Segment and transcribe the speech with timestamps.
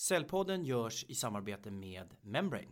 [0.00, 2.66] Cellpodden görs i samarbete med Membrane.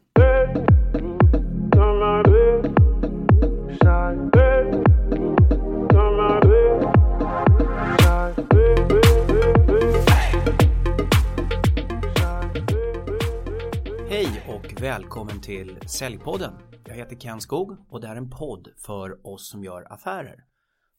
[14.08, 16.52] Hej och välkommen till Säljpodden.
[16.84, 20.44] Jag heter Ken Skog och det här är en podd för oss som gör affärer.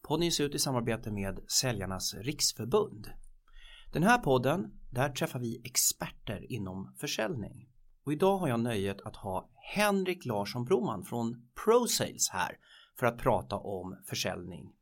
[0.08, 3.10] Podden ges ut i samarbete med Säljarnas Riksförbund.
[3.92, 7.68] Den här podden, där träffar vi experter inom försäljning.
[8.04, 12.56] Och idag har jag nöjet att ha Henrik Larsson Broman från ProSales här
[12.98, 14.72] för att prata om försäljning.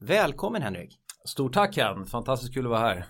[0.00, 1.00] Välkommen Henrik!
[1.24, 3.06] Stort tack Ken, fantastiskt kul att vara här.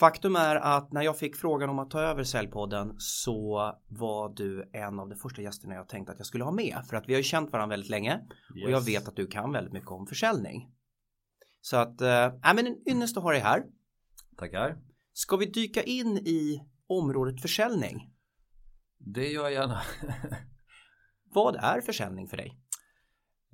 [0.00, 4.70] Faktum är att när jag fick frågan om att ta över Säljpodden så var du
[4.72, 7.12] en av de första gästerna jag tänkte att jag skulle ha med för att vi
[7.12, 8.64] har ju känt varandra väldigt länge yes.
[8.64, 10.70] och jag vet att du kan väldigt mycket om försäljning.
[11.60, 13.64] Så att, äh, men en ynnest att ha dig här.
[14.36, 14.78] Tackar.
[15.12, 18.12] Ska vi dyka in i området försäljning?
[18.98, 19.80] Det gör jag gärna.
[21.34, 22.58] Vad är försäljning för dig?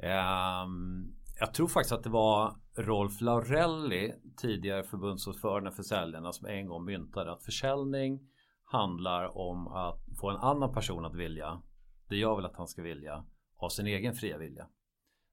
[0.03, 6.67] Um, jag tror faktiskt att det var Rolf Laurelli, tidigare förbundsordförande för säljarna, som en
[6.67, 8.21] gång myntade att försäljning
[8.65, 11.63] handlar om att få en annan person att vilja
[12.09, 13.25] det jag vill att han ska vilja
[13.57, 14.69] av sin egen fria vilja.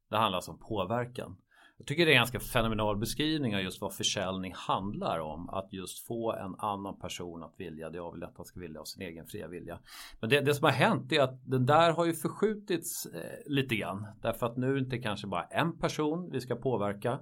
[0.10, 1.38] Det handlar alltså om påverkan.
[1.78, 5.50] Jag tycker det är en ganska fenomenal beskrivning av just vad försäljning handlar om.
[5.50, 8.80] Att just få en annan person att vilja det jag vill att han ska vilja
[8.80, 9.80] av sin egen fria vilja.
[10.20, 13.76] Men det, det som har hänt är att den där har ju förskjutits eh, lite
[13.76, 14.08] grann.
[14.22, 17.20] Därför att nu är det inte kanske bara en person vi ska påverka.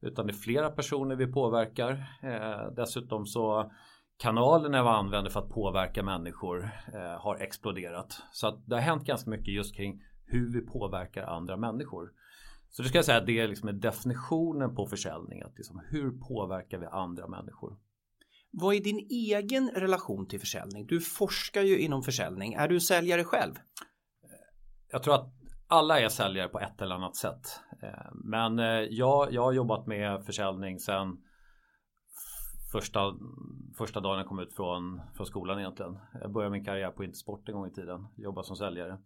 [0.00, 1.92] Utan det är flera personer vi påverkar.
[2.22, 3.72] Eh, dessutom så
[4.16, 8.22] kanalerna vi använder för att påverka människor eh, har exploderat.
[8.32, 12.10] Så att det har hänt ganska mycket just kring hur vi påverkar andra människor.
[12.76, 15.42] Så det ska jag säga att det är liksom definitionen på försäljning.
[15.42, 17.78] Att liksom, hur påverkar vi andra människor?
[18.50, 20.86] Vad är din egen relation till försäljning?
[20.86, 22.54] Du forskar ju inom försäljning.
[22.54, 23.54] Är du säljare själv?
[24.90, 25.32] Jag tror att
[25.68, 27.60] alla är säljare på ett eller annat sätt.
[27.82, 31.18] Eh, men eh, jag, jag har jobbat med försäljning sedan
[32.72, 33.14] första,
[33.78, 35.98] första dagen jag kom ut från, från skolan egentligen.
[36.20, 38.06] Jag började min karriär på Intersport en gång i tiden.
[38.16, 38.98] Jobbade som säljare.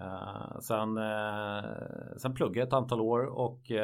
[0.00, 3.76] Uh, sen, uh, sen pluggade jag ett antal år och uh,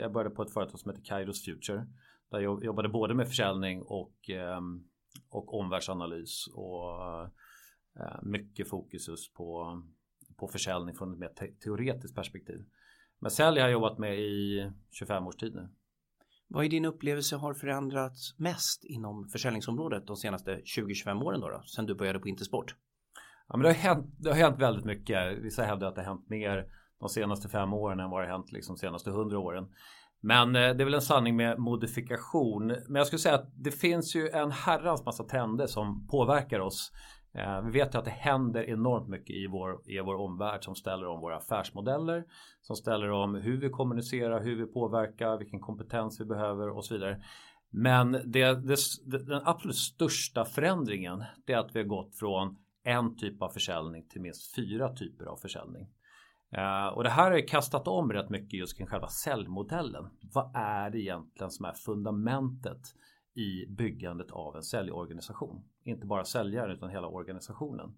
[0.00, 1.86] jag började på ett företag som heter Kairos Future.
[2.30, 4.88] Där jag jobbade både med försäljning och, um,
[5.30, 6.98] och omvärldsanalys och
[8.22, 9.82] mycket fokus just på,
[10.36, 12.64] på försäljning från ett mer te teoretiskt perspektiv.
[13.18, 15.68] Men sälj har jag jobbat med i 25 års tid nu.
[16.48, 21.62] Vad är din upplevelse har förändrats mest inom försäljningsområdet de senaste 20-25 åren då, då?
[21.62, 22.74] Sen du började på Intersport?
[23.48, 25.38] Ja, men det, har hänt, det har hänt väldigt mycket.
[25.38, 26.66] Vissa hävdar att det har hänt mer
[27.00, 29.68] de senaste fem åren än vad det har hänt liksom de senaste hundra åren.
[30.20, 32.66] Men eh, det är väl en sanning med modifikation.
[32.66, 36.92] Men jag skulle säga att det finns ju en herrans massa trender som påverkar oss.
[37.34, 40.74] Eh, vi vet ju att det händer enormt mycket i vår, i vår omvärld som
[40.74, 42.24] ställer om våra affärsmodeller.
[42.62, 46.94] Som ställer om hur vi kommunicerar, hur vi påverkar, vilken kompetens vi behöver och så
[46.94, 47.22] vidare.
[47.70, 48.76] Men det, det,
[49.26, 52.56] den absolut största förändringen det är att vi har gått från
[52.88, 55.88] en typ av försäljning till minst fyra typer av försäljning.
[56.58, 60.08] Uh, och det här har kastat om rätt mycket just kring själva säljmodellen.
[60.34, 62.80] Vad är det egentligen som är fundamentet
[63.34, 65.64] i byggandet av en säljorganisation?
[65.84, 67.94] Inte bara säljaren utan hela organisationen.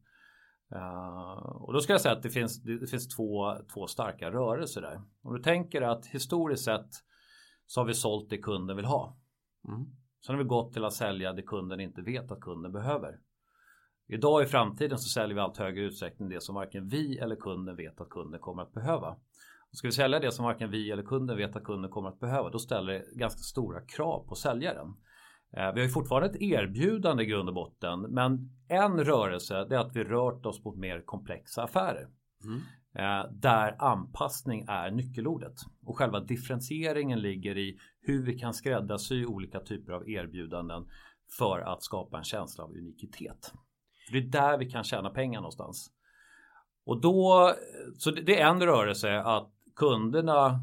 [0.74, 4.80] Uh, och då ska jag säga att det finns, det finns två, två starka rörelser
[4.80, 5.02] där.
[5.22, 6.90] Om du tänker att historiskt sett
[7.66, 9.16] så har vi sålt det kunden vill ha.
[9.68, 9.86] Mm.
[10.26, 13.18] Sen har vi gått till att sälja det kunden inte vet att kunden behöver.
[14.12, 17.76] Idag i framtiden så säljer vi allt högre utsträckning det som varken vi eller kunden
[17.76, 19.16] vet att kunden kommer att behöva.
[19.70, 22.20] Och ska vi sälja det som varken vi eller kunden vet att kunden kommer att
[22.20, 24.86] behöva då ställer det ganska stora krav på säljaren.
[25.56, 29.74] Eh, vi har ju fortfarande ett erbjudande i grund och botten men en rörelse det
[29.74, 32.08] är att vi rört oss mot mer komplexa affärer.
[32.44, 32.60] Mm.
[32.94, 35.54] Eh, där anpassning är nyckelordet
[35.86, 40.86] och själva differentieringen ligger i hur vi kan skräddarsy olika typer av erbjudanden
[41.38, 43.52] för att skapa en känsla av unikitet.
[44.10, 45.90] För det är där vi kan tjäna pengar någonstans.
[46.86, 47.52] Och då,
[47.98, 50.60] så det är en rörelse att kunderna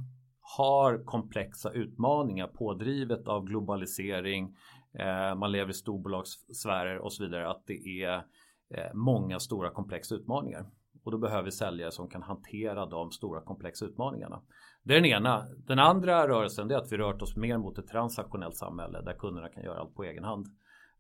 [0.57, 4.55] har komplexa utmaningar pådrivet av globalisering.
[4.99, 7.49] Eh, man lever i storbolagssfärer och så vidare.
[7.49, 8.15] Att det är
[8.69, 10.65] eh, många stora komplexa utmaningar.
[11.03, 14.41] Och då behöver vi säljare som kan hantera de stora komplexa utmaningarna.
[14.83, 15.45] Det är den ena.
[15.57, 19.50] Den andra rörelsen är att vi rört oss mer mot ett transaktionellt samhälle där kunderna
[19.50, 20.47] kan göra allt på egen hand.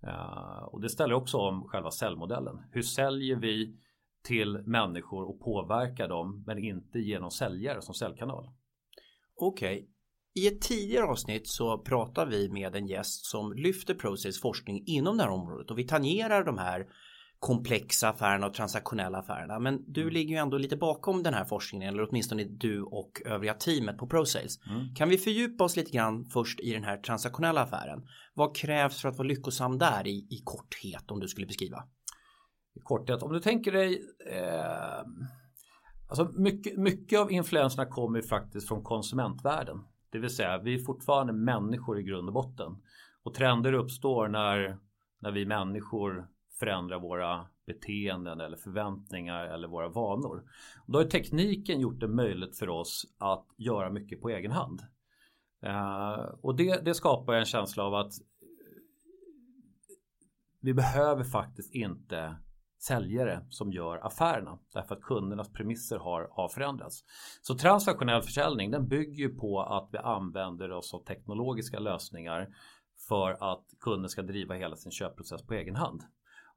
[0.03, 2.63] Eh, och det ställer också om själva säljmodellen.
[2.71, 3.75] Hur säljer vi
[4.23, 8.49] till människor och påverkar dem men inte genom säljare som säljkanal?
[9.35, 9.87] Okej, okay.
[10.33, 15.17] I ett tidigare avsnitt så pratar vi med en gäst som lyfter Process forskning inom
[15.17, 16.87] det här området och vi tangerar de här
[17.39, 19.59] komplexa affärerna och transaktionella affärerna.
[19.59, 20.13] Men du mm.
[20.13, 24.07] ligger ju ändå lite bakom den här forskningen eller åtminstone du och övriga teamet på
[24.07, 24.59] ProSales.
[24.67, 24.95] Mm.
[24.95, 28.07] Kan vi fördjupa oss lite grann först i den här transaktionella affären?
[28.33, 31.83] Vad krävs för att vara lyckosam där i, i korthet om du skulle beskriva?
[32.75, 34.01] I korthet, om du tänker dig
[34.31, 35.01] eh,
[36.07, 39.77] alltså mycket, mycket av influenserna kommer faktiskt från konsumentvärlden.
[40.09, 42.77] Det vill säga vi är fortfarande människor i grund och botten.
[43.23, 44.77] Och trender uppstår när,
[45.19, 46.27] när vi människor
[46.59, 50.43] förändra våra beteenden eller förväntningar eller våra vanor.
[50.85, 54.81] Då har tekniken gjort det möjligt för oss att göra mycket på egen hand.
[55.61, 58.13] Eh, och det, det skapar en känsla av att
[60.61, 62.35] vi behöver faktiskt inte
[62.79, 67.03] säljare som gör affärerna därför att kundernas premisser har, har förändrats.
[67.41, 72.47] Så transaktionell försäljning den bygger på att vi använder oss av teknologiska lösningar
[73.07, 76.03] för att kunden ska driva hela sin köpprocess på egen hand.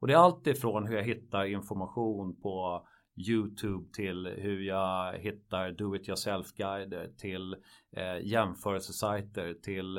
[0.01, 2.87] Och det är allt ifrån hur jag hittar information på
[3.29, 7.57] Youtube till hur jag hittar do it yourself guider till
[7.97, 9.97] eh, jämförelsesajter till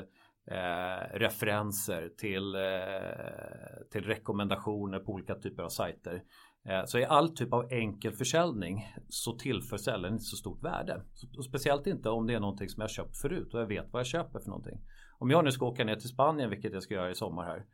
[0.47, 6.23] eh, referenser till, eh, till rekommendationer på olika typer av sajter.
[6.65, 11.01] Eh, så i all typ av enkel försäljning så tillför säljaren inte så stort värde.
[11.37, 13.99] Och speciellt inte om det är någonting som jag köpt förut och jag vet vad
[13.99, 14.81] jag köper för någonting.
[15.19, 17.65] Om jag nu ska åka ner till Spanien, vilket jag ska göra i sommar här,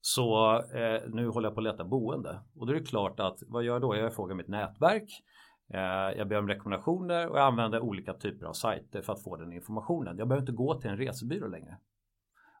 [0.00, 3.42] så eh, nu håller jag på att leta boende och då är det klart att
[3.46, 3.96] vad gör jag då?
[3.96, 5.22] Jag frågar mitt nätverk.
[5.74, 9.36] Eh, jag ber om rekommendationer och jag använder olika typer av sajter för att få
[9.36, 10.18] den informationen.
[10.18, 11.76] Jag behöver inte gå till en resebyrå längre.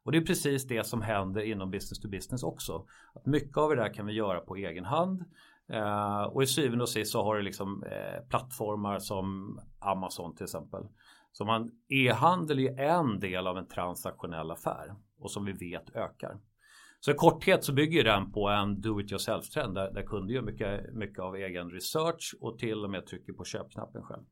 [0.02, 2.86] Och det är precis det som händer inom business to business också.
[3.14, 5.24] Att mycket av det där kan vi göra på egen hand.
[5.72, 10.44] Eh, och i syvende och sist så har du liksom eh, plattformar som Amazon till
[10.44, 10.88] exempel.
[11.32, 16.38] Så man e-handel är en del av en transaktionell affär och som vi vet ökar.
[17.00, 20.34] Så i korthet så bygger den på en do it yourself trend där, där kunder
[20.34, 24.22] gör mycket, mycket av egen research och till och med trycker på köpknappen själv.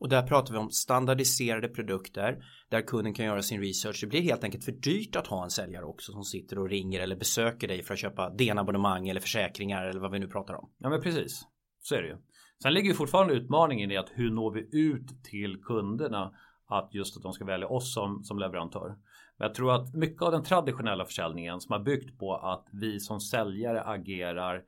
[0.00, 3.98] Och där pratar vi om standardiserade produkter där kunden kan göra sin research.
[4.00, 7.00] Det blir helt enkelt för dyrt att ha en säljare också som sitter och ringer
[7.00, 10.70] eller besöker dig för att köpa DN-abonnemang eller försäkringar eller vad vi nu pratar om.
[10.78, 11.42] Ja men precis,
[11.78, 12.16] så är det ju.
[12.62, 16.32] Sen ligger ju fortfarande utmaningen i att hur når vi ut till kunderna
[16.66, 18.96] att just att de ska välja oss som, som leverantör.
[19.40, 23.00] Men jag tror att mycket av den traditionella försäljningen som har byggt på att vi
[23.00, 24.62] som säljare agerar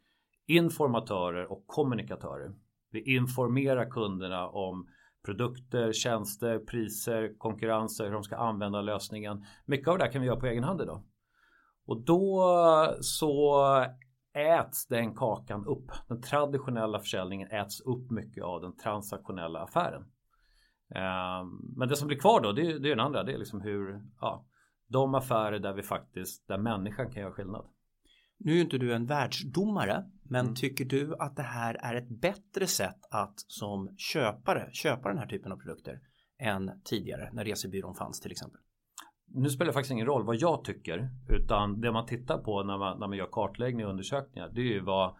[0.46, 2.52] informatörer och kommunikatörer.
[2.90, 4.88] Vi informerar kunderna om
[5.24, 9.44] produkter, tjänster, priser, konkurrenser, hur de ska använda lösningen.
[9.64, 11.02] Mycket av det här kan vi göra på egen hand idag.
[11.86, 12.44] Och då
[13.00, 13.64] så
[14.34, 15.90] äts den kakan upp.
[16.08, 20.02] Den traditionella försäljningen äts upp mycket av den transaktionella affären.
[20.94, 23.22] Ehm, men det som blir kvar då, det är, det är den andra.
[23.22, 24.46] Det är liksom hur, ja,
[24.92, 27.66] de affärer där vi faktiskt, där människan kan göra skillnad.
[28.38, 30.54] Nu är inte du en världsdomare, men mm.
[30.54, 35.26] tycker du att det här är ett bättre sätt att som köpare köpa den här
[35.26, 36.00] typen av produkter
[36.38, 38.60] än tidigare när resebyrån fanns till exempel?
[39.34, 42.78] Nu spelar det faktiskt ingen roll vad jag tycker, utan det man tittar på när
[42.78, 45.14] man, när man gör kartläggning och undersökningar, det är ju vad,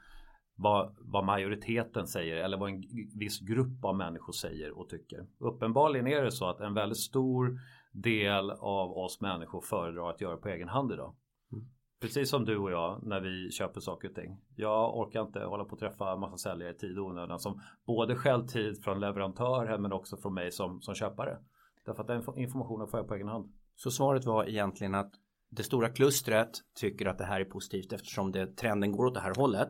[0.57, 2.83] vad, vad majoriteten säger eller vad en
[3.19, 5.27] viss grupp av människor säger och tycker.
[5.39, 7.59] Uppenbarligen är det så att en väldigt stor
[7.93, 11.15] del av oss människor föredrar att göra på egen hand idag.
[11.53, 11.65] Mm.
[12.01, 14.41] Precis som du och jag när vi köper saker och ting.
[14.57, 18.17] Jag orkar inte hålla på att träffa massa säljare i tid och onödan som både
[18.17, 21.39] skäl tid från leverantören men också från mig som, som köpare.
[21.85, 23.53] Därför att den informationen får jag på egen hand.
[23.75, 25.13] Så svaret var egentligen att
[25.51, 26.51] det stora klustret
[26.81, 29.69] tycker att det här är positivt eftersom det, trenden går åt det här hållet.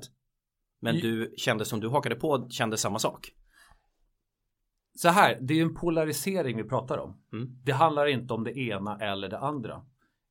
[0.80, 3.32] Men du kände som du hakade på kände samma sak
[4.94, 7.22] så här, det är en polarisering vi pratar om.
[7.32, 7.48] Mm.
[7.64, 9.82] Det handlar inte om det ena eller det andra.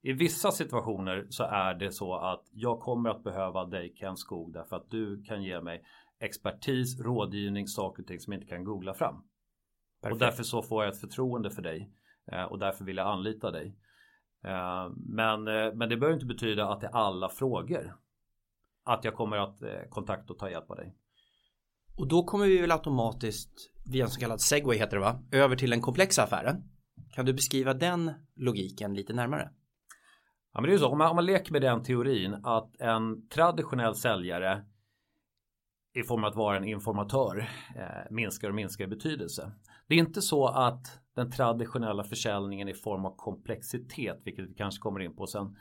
[0.03, 4.53] I vissa situationer så är det så att jag kommer att behöva dig Ken Skog
[4.53, 5.83] därför att du kan ge mig
[6.19, 9.15] expertis, rådgivning, saker och ting som jag inte kan googla fram.
[10.01, 10.13] Perfekt.
[10.13, 11.91] Och därför så får jag ett förtroende för dig
[12.31, 13.77] eh, och därför vill jag anlita dig.
[14.43, 17.97] Eh, men, eh, men det behöver inte betyda att det är alla frågor
[18.83, 20.95] att jag kommer att kontakta och ta hjälp av dig.
[21.97, 25.55] Och då kommer vi väl automatiskt via en så kallad segway heter det va, över
[25.55, 26.63] till den komplexa affären.
[27.13, 29.49] Kan du beskriva den logiken lite närmare?
[30.53, 32.81] Ja men det är ju så, om man, om man leker med den teorin att
[32.81, 34.65] en traditionell säljare
[35.93, 39.51] i form av att vara en informatör eh, minskar och minskar i betydelse.
[39.87, 44.81] Det är inte så att den traditionella försäljningen i form av komplexitet, vilket vi kanske
[44.81, 45.57] kommer in på sen,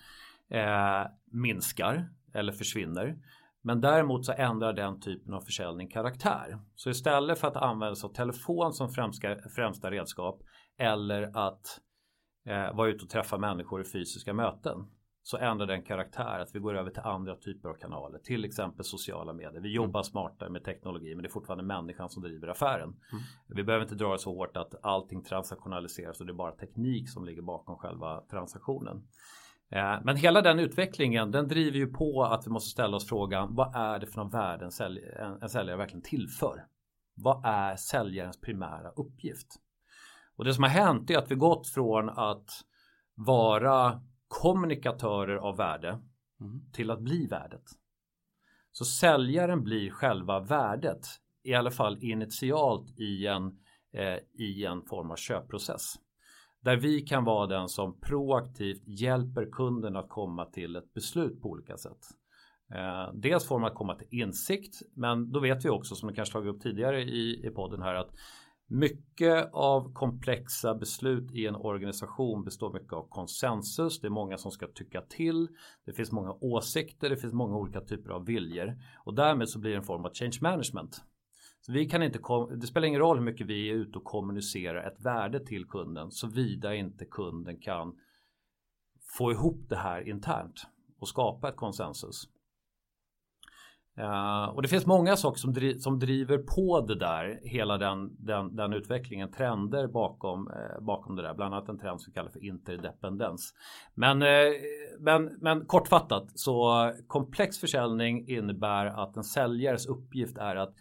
[0.51, 3.17] eh, minskar eller försvinner.
[3.63, 6.59] Men däremot så ändrar den typen av försäljning karaktär.
[6.75, 10.43] Så istället för att använda sig av telefon som främsta, främsta redskap
[10.79, 11.81] eller att
[12.47, 14.87] eh, vara ute och träffa människor i fysiska möten
[15.23, 18.19] så ändrar den karaktär att vi går över till andra typer av kanaler.
[18.19, 19.61] Till exempel sociala medier.
[19.61, 22.89] Vi jobbar smartare med teknologi men det är fortfarande människan som driver affären.
[22.89, 23.25] Mm.
[23.49, 27.11] Vi behöver inte dra det så hårt att allting transaktionaliseras och det är bara teknik
[27.11, 29.03] som ligger bakom själva transaktionen.
[29.71, 33.55] Eh, men hela den utvecklingen den driver ju på att vi måste ställa oss frågan
[33.55, 36.67] vad är det för någon värde en, sälj en, en säljare verkligen tillför?
[37.15, 39.47] Vad är säljarens primära uppgift?
[40.37, 42.51] Och det som har hänt är att vi gått från att
[43.15, 45.89] vara kommunikatörer av värde
[46.41, 46.73] mm.
[46.73, 47.65] till att bli värdet.
[48.73, 51.07] Så säljaren blir själva värdet
[51.43, 53.59] i alla fall initialt i en,
[53.93, 55.95] eh, i en form av köpprocess.
[56.61, 61.49] Där vi kan vara den som proaktivt hjälper kunden att komma till ett beslut på
[61.49, 61.99] olika sätt.
[62.75, 66.15] Eh, dels får man att komma till insikt men då vet vi också som vi
[66.15, 68.11] kanske tagit upp tidigare i, i podden här att
[68.71, 74.01] mycket av komplexa beslut i en organisation består mycket av konsensus.
[74.01, 75.49] Det är många som ska tycka till.
[75.87, 77.11] Det finns många åsikter.
[77.11, 80.11] Det finns många olika typer av viljor och därmed så blir det en form av
[80.15, 81.03] change management.
[81.61, 82.19] Så vi kan inte
[82.61, 86.11] det spelar ingen roll hur mycket vi är ute och kommunicerar ett värde till kunden
[86.11, 87.95] såvida inte kunden kan
[89.19, 90.67] få ihop det här internt
[91.01, 92.29] och skapa ett konsensus.
[93.99, 98.17] Uh, och det finns många saker som, dri som driver på det där, hela den,
[98.19, 102.15] den, den utvecklingen, trender bakom, uh, bakom det där, bland annat en trend som vi
[102.15, 103.55] kallar för interdependens.
[103.95, 104.29] Men, uh,
[105.01, 110.75] men, men kortfattat så komplex försäljning innebär att en säljares uppgift är att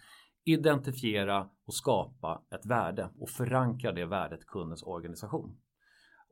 [0.46, 5.58] identifiera och skapa ett värde och förankra det värdet i kundens organisation.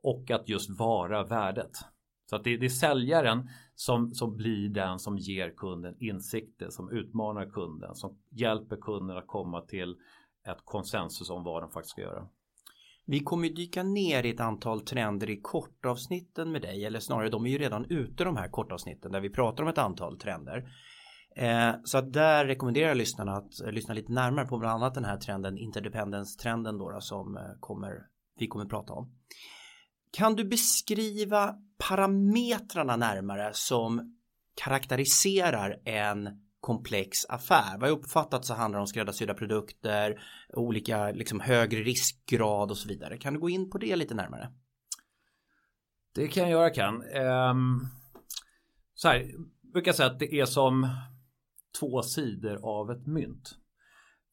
[0.02, 1.70] Och att just vara värdet.
[2.30, 6.90] Så att det, det är säljaren som, som blir den som ger kunden insikter, som
[6.90, 9.96] utmanar kunden, som hjälper kunden att komma till
[10.48, 12.28] ett konsensus om vad de faktiskt ska göra.
[13.10, 17.46] Vi kommer dyka ner i ett antal trender i kortavsnitten med dig, eller snarare de
[17.46, 20.70] är ju redan ute de här kortavsnitten där vi pratar om ett antal trender.
[21.38, 24.94] Eh, så att där rekommenderar jag lyssnarna att eh, lyssna lite närmare på bland annat
[24.94, 28.06] den här trenden, interdependence-trenden då, då som eh, kommer,
[28.38, 29.12] vi kommer prata om.
[30.12, 31.54] Kan du beskriva
[31.88, 34.16] parametrarna närmare som
[34.54, 36.28] karaktäriserar en
[36.60, 37.78] komplex affär?
[37.78, 40.20] Vad jag uppfattat så handlar det om skräddarsydda produkter,
[40.52, 43.18] olika liksom högre riskgrad och så vidare.
[43.18, 44.52] Kan du gå in på det lite närmare?
[46.14, 46.94] Det kan jag göra kan.
[46.94, 47.86] Um, ehm,
[48.94, 49.16] så här,
[49.62, 50.88] jag brukar säga att det är som
[51.80, 53.58] två sidor av ett mynt.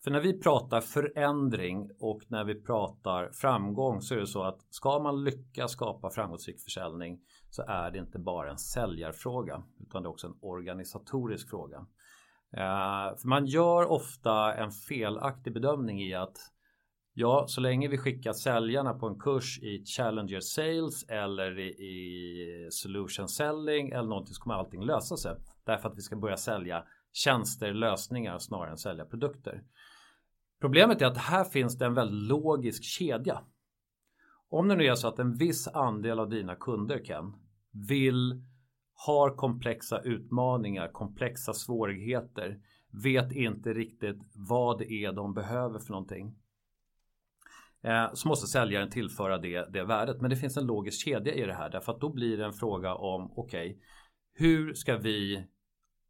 [0.03, 4.61] För när vi pratar förändring och när vi pratar framgång så är det så att
[4.69, 10.07] ska man lyckas skapa framgångsrik försäljning så är det inte bara en säljarfråga utan det
[10.07, 11.77] är också en organisatorisk fråga.
[12.57, 16.37] Eh, för man gör ofta en felaktig bedömning i att
[17.13, 23.27] ja, så länge vi skickar säljarna på en kurs i Challenger Sales eller i Solution
[23.27, 25.35] Selling eller någonting så kommer allting lösa sig.
[25.65, 26.83] Därför att vi ska börja sälja
[27.15, 29.63] tjänster, lösningar snarare än sälja produkter.
[30.61, 33.41] Problemet är att här finns det en väldigt logisk kedja.
[34.49, 37.33] Om det nu är så att en viss andel av dina kunder Ken
[37.71, 38.43] vill
[38.93, 42.59] har komplexa utmaningar, komplexa svårigheter,
[43.03, 46.35] vet inte riktigt vad det är de behöver för någonting.
[47.81, 50.21] Eh, så måste säljaren tillföra det, det värdet.
[50.21, 52.53] Men det finns en logisk kedja i det här därför att då blir det en
[52.53, 53.81] fråga om okej, okay,
[54.33, 55.47] hur ska vi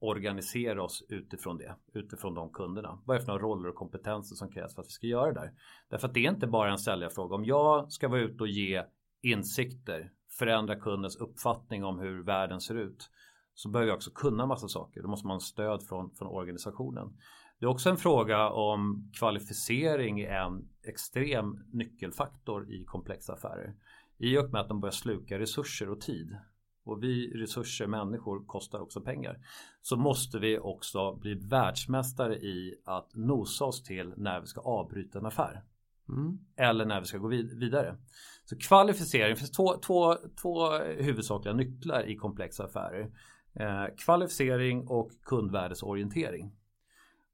[0.07, 2.99] organisera oss utifrån det, utifrån de kunderna.
[3.05, 5.33] Vad är det för några roller och kompetenser som krävs för att vi ska göra
[5.33, 5.51] det där?
[5.89, 7.35] Därför att det är inte bara en säljarfråga.
[7.35, 8.83] Om jag ska vara ute och ge
[9.21, 13.09] insikter, förändra kundens uppfattning om hur världen ser ut,
[13.53, 15.01] så behöver jag också kunna massa saker.
[15.01, 17.17] Då måste man ha stöd från, från organisationen.
[17.59, 23.75] Det är också en fråga om kvalificering är en extrem nyckelfaktor i komplexa affärer.
[24.17, 26.37] I och med att de börjar sluka resurser och tid
[26.85, 29.39] och vi resurser, människor, kostar också pengar.
[29.81, 35.19] Så måste vi också bli världsmästare i att nosa oss till när vi ska avbryta
[35.19, 35.63] en affär.
[36.09, 36.39] Mm.
[36.55, 37.97] Eller när vi ska gå vid vidare.
[38.45, 43.11] Så kvalificering, det finns två, två, två huvudsakliga nycklar i komplexa affärer.
[43.53, 46.51] Eh, kvalificering och kundvärdesorientering.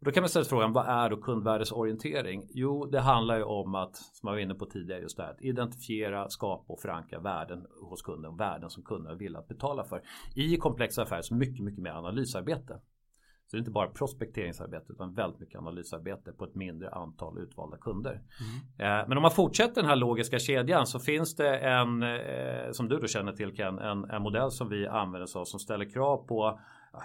[0.01, 2.47] Och då kan man ställa frågan, vad är då kundvärdesorientering?
[2.49, 5.35] Jo, det handlar ju om att, som jag var inne på tidigare, just det här,
[5.39, 10.01] identifiera, skapa och förankra värden hos kunden, värden som kunden vill att betala för.
[10.35, 12.79] I komplexa affärer så mycket, mycket mer analysarbete.
[13.47, 17.77] Så det är inte bara prospekteringsarbete utan väldigt mycket analysarbete på ett mindre antal utvalda
[17.77, 18.11] kunder.
[18.11, 19.01] Mm.
[19.01, 22.87] Eh, men om man fortsätter den här logiska kedjan så finns det en, eh, som
[22.87, 25.89] du då känner till Ken, en, en modell som vi använder oss av som ställer
[25.93, 26.59] krav på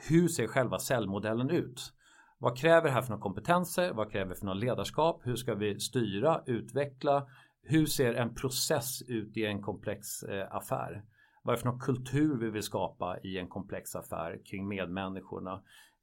[0.08, 1.92] hur ser själva säljmodellen ut?
[2.38, 3.92] Vad kräver det här för några kompetenser?
[3.92, 5.20] Vad kräver det för något ledarskap?
[5.24, 7.26] Hur ska vi styra, utveckla?
[7.68, 11.04] hur ser en process ut i en komplex eh, affär?
[11.42, 15.62] Vad är det för någon kultur vi vill skapa i en komplex affär kring medmänniskorna?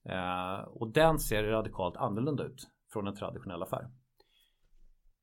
[0.09, 3.89] Eh, och den ser radikalt annorlunda ut från en traditionell affär.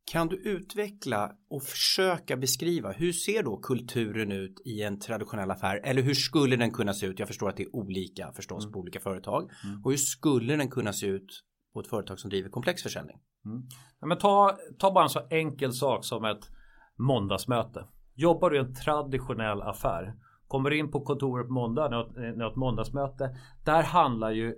[0.05, 5.81] Kan du utveckla och försöka beskriva hur ser då kulturen ut i en traditionell affär
[5.85, 7.19] eller hur skulle den kunna se ut?
[7.19, 8.73] Jag förstår att det är olika förstås mm.
[8.73, 9.85] på olika företag mm.
[9.85, 13.17] och hur skulle den kunna se ut på ett företag som driver komplex försäljning?
[13.45, 13.63] Mm.
[14.01, 16.51] Ja, men ta, ta bara en så enkel sak som ett
[16.97, 17.87] måndagsmöte.
[18.15, 20.15] Jobbar du i en traditionell affär,
[20.49, 23.37] kommer in på kontoret på måndag, när du ett måndagsmöte.
[23.65, 24.55] Där handlar ju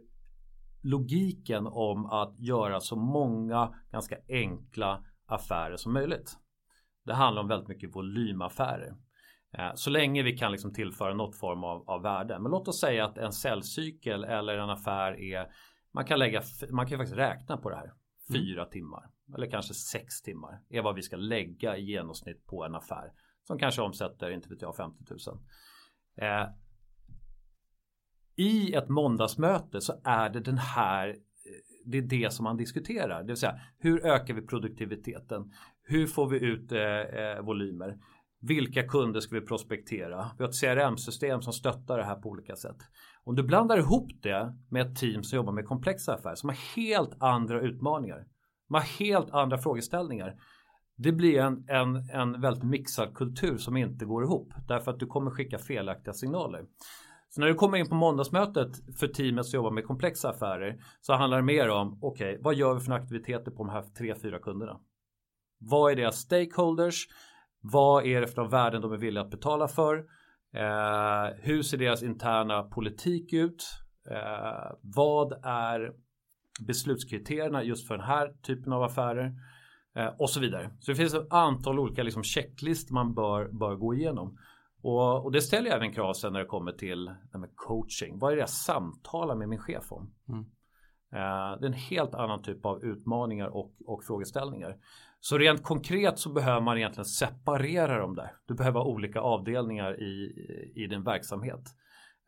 [0.82, 6.36] logiken om att göra så många ganska enkla affärer som möjligt.
[7.04, 8.94] Det handlar om väldigt mycket volymaffärer.
[9.58, 12.38] Eh, så länge vi kan liksom tillföra något form av, av värde.
[12.38, 15.46] Men låt oss säga att en säljcykel eller en affär är
[15.94, 17.92] man kan lägga, man kan faktiskt räkna på det här.
[18.32, 18.70] Fyra mm.
[18.70, 23.12] timmar eller kanske sex timmar är vad vi ska lägga i genomsnitt på en affär
[23.46, 25.38] som kanske omsätter, inte vet jag, 50 000.
[26.16, 26.48] Eh,
[28.36, 31.16] I ett måndagsmöte så är det den här
[31.84, 33.20] det är det som man diskuterar.
[33.20, 35.52] Det vill säga hur ökar vi produktiviteten?
[35.82, 37.98] Hur får vi ut eh, eh volymer?
[38.40, 40.30] Vilka kunder ska vi prospektera?
[40.38, 42.76] Vi har ett CRM-system som stöttar det här på olika sätt.
[43.24, 46.76] Om du blandar ihop det med ett team som jobbar med komplexa affärer som har
[46.76, 48.26] helt andra utmaningar.
[48.68, 50.34] De har helt andra frågeställningar.
[50.96, 55.06] Det blir en, en, en väldigt mixad kultur som inte går ihop därför att du
[55.06, 56.64] kommer skicka felaktiga signaler.
[57.34, 61.12] Så när du kommer in på måndagsmötet för teamet som jobbar med komplexa affärer så
[61.12, 64.14] handlar det mer om okej, okay, vad gör vi för aktiviteter på de här tre,
[64.14, 64.80] fyra kunderna?
[65.58, 67.06] Vad är deras stakeholders?
[67.60, 69.96] Vad är det för värden de är villiga att betala för?
[70.54, 73.64] Eh, hur ser deras interna politik ut?
[74.10, 75.92] Eh, vad är
[76.66, 79.32] beslutskriterierna just för den här typen av affärer?
[79.96, 80.70] Eh, och så vidare.
[80.80, 84.38] Så det finns ett antal olika liksom, checklistor man bör, bör gå igenom.
[84.82, 88.18] Och, och, det ställer jag även krav sen när det kommer till det coaching.
[88.18, 90.14] Vad är det jag samtalar med min chef om?
[90.28, 90.40] Mm.
[91.12, 94.76] Uh, det är en helt annan typ av utmaningar och, och frågeställningar.
[95.20, 98.36] Så rent konkret så behöver man egentligen separera dem där.
[98.46, 100.32] Du behöver ha olika avdelningar i,
[100.74, 101.62] i din verksamhet.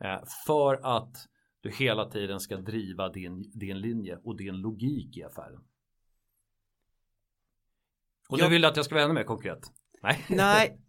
[0.04, 1.16] Uh, för att
[1.60, 5.64] du hela tiden ska driva din, din linje och din logik i affären.
[8.28, 9.60] Och du vill att jag ska vara ännu mer konkret?
[10.02, 10.24] Nej.
[10.28, 10.78] Nej,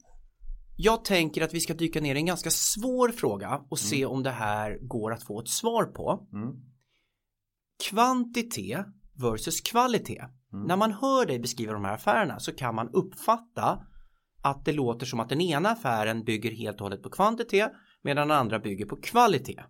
[0.78, 4.12] Jag tänker att vi ska dyka ner i en ganska svår fråga och se mm.
[4.12, 6.28] om det här går att få ett svar på.
[6.34, 6.56] Mm.
[7.90, 10.24] Kvantitet versus kvalitet.
[10.54, 10.68] Mm.
[10.68, 13.80] När man hör dig beskriva de här affärerna så kan man uppfatta
[14.42, 18.28] att det låter som att den ena affären bygger helt och hållet på kvantitet medan
[18.28, 19.64] den andra bygger på kvalitet.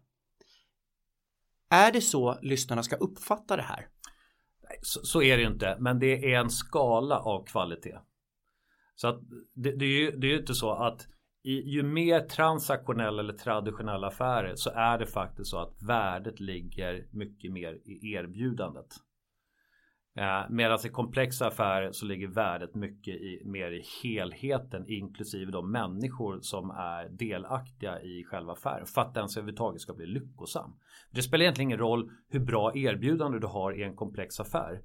[1.69, 3.87] Är det så lyssnarna ska uppfatta det här?
[4.81, 7.99] Så, så är det ju inte, men det är en skala av kvalitet.
[8.95, 9.19] Så att
[9.53, 11.07] det, det, är ju, det är ju inte så att
[11.43, 17.07] i, ju mer transaktionella eller traditionella affärer så är det faktiskt så att värdet ligger
[17.11, 18.87] mycket mer i erbjudandet.
[20.17, 25.71] Eh, Medan i komplexa affärer så ligger värdet mycket i, mer i helheten inklusive de
[25.71, 30.79] människor som är delaktiga i själva affären för att den överhuvudtaget ska bli lyckosam.
[31.11, 34.81] Det spelar egentligen ingen roll hur bra erbjudande du har i en komplex affär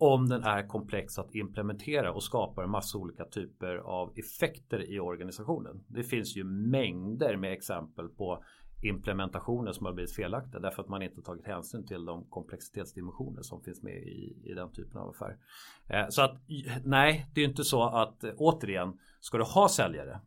[0.00, 5.00] om den är komplex att implementera och skapar en massa olika typer av effekter i
[5.00, 5.84] organisationen.
[5.88, 8.44] Det finns ju mängder med exempel på
[8.82, 13.62] implementationer som har blivit felaktiga därför att man inte tagit hänsyn till de komplexitetsdimensioner som
[13.62, 15.36] finns med i, i den typen av affär.
[15.88, 16.40] Eh, så att
[16.84, 20.20] nej, det är inte så att eh, återigen, ska du ha säljare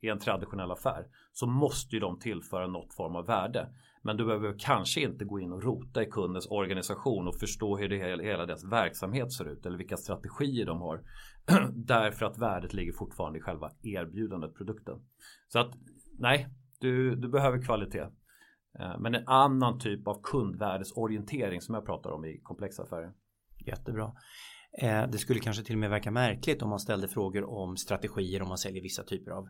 [0.00, 3.68] i en traditionell affär så måste ju de tillföra något form av värde.
[4.02, 7.88] Men du behöver kanske inte gå in och rota i kundens organisation och förstå hur
[7.88, 11.02] det hela, hela deras verksamhet ser ut eller vilka strategier de har.
[11.72, 14.98] Därför att värdet ligger fortfarande i själva erbjudandet, produkten.
[15.48, 15.72] Så att
[16.18, 16.48] nej,
[16.80, 18.08] du, du behöver kvalitet.
[18.78, 23.12] Eh, men en annan typ av kundvärdesorientering som jag pratar om i komplexa affärer.
[23.66, 24.12] Jättebra.
[24.72, 28.42] Eh, det skulle kanske till och med verka märkligt om man ställde frågor om strategier
[28.42, 29.48] om man säljer vissa typer av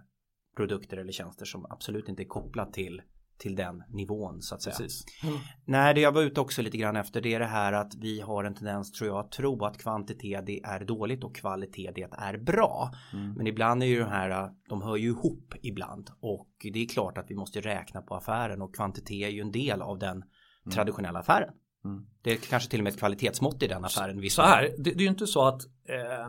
[0.57, 3.03] produkter eller tjänster som absolut inte är kopplat till
[3.39, 4.77] till den nivån så att säga.
[4.77, 5.05] Precis.
[5.23, 5.39] Mm.
[5.65, 8.21] Nej, det jag var ute också lite grann efter det är det här att vi
[8.21, 12.09] har en tendens tror jag att tro att kvantitet det är dåligt och kvalitet det
[12.13, 12.91] är bra.
[13.13, 13.33] Mm.
[13.33, 17.19] Men ibland är ju de här, de hör ju ihop ibland och det är klart
[17.19, 20.75] att vi måste räkna på affären och kvantitet är ju en del av den mm.
[20.75, 21.55] traditionella affären.
[21.85, 22.07] Mm.
[22.23, 24.31] Det är kanske till och med ett kvalitetsmått i den affären.
[24.31, 26.29] Så här, det, det är ju inte så att eh,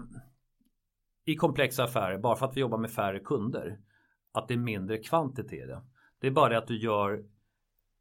[1.25, 3.79] i komplexa affärer, bara för att vi jobbar med färre kunder,
[4.33, 5.81] att det är mindre kvantitet i det.
[6.19, 7.25] Det är bara det att du gör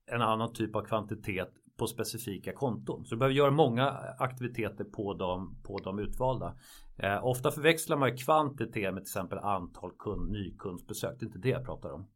[0.07, 3.05] en annan typ av kvantitet på specifika konton.
[3.05, 6.57] Så du behöver göra många aktiviteter på de, på de utvalda.
[6.97, 11.17] Eh, ofta förväxlar man kvantitet med till exempel antal kund, nykundsbesök.
[11.19, 12.11] Det är inte det jag pratar om.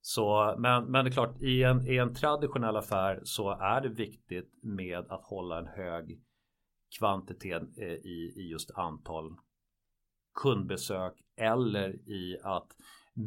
[0.00, 3.88] Så, men, men det är klart, i en, i en traditionell affär så är det
[3.88, 6.20] viktigt med att hålla en hög
[6.98, 9.36] kvantitet eh, i, i just antal
[10.34, 12.68] kundbesök eller i att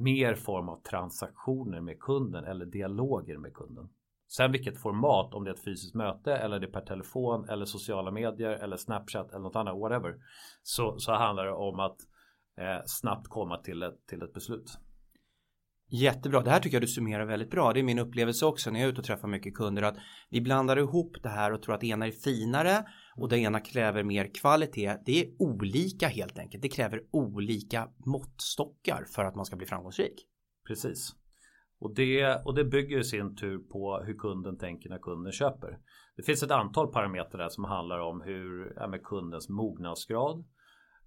[0.02, 3.90] mer form av transaktioner med kunden eller dialoger med kunden.
[4.28, 7.66] Sen vilket format, om det är ett fysiskt möte eller det är per telefon eller
[7.66, 10.16] sociala medier eller Snapchat eller något annat, whatever.
[10.64, 11.98] Så, så handlar det om att
[12.58, 14.78] eh, snabbt komma till ett, till ett beslut.
[15.90, 17.74] Jättebra, det här tycker jag du summerar väldigt bra.
[17.74, 19.98] Det är min upplevelse också när jag är ute och träffar mycket kunder att
[20.30, 23.60] vi blandar ihop det här och tror att det ena är finare och det ena
[23.60, 24.98] kräver mer kvalitet.
[25.06, 26.62] Det är olika helt enkelt.
[26.62, 30.28] Det kräver olika måttstockar för att man ska bli framgångsrik.
[30.68, 31.16] Precis.
[31.80, 35.80] Och det, och det bygger i sin tur på hur kunden tänker när kunden köper.
[36.16, 40.46] Det finns ett antal parametrar där som handlar om hur ja, med kundens mognadsgrad,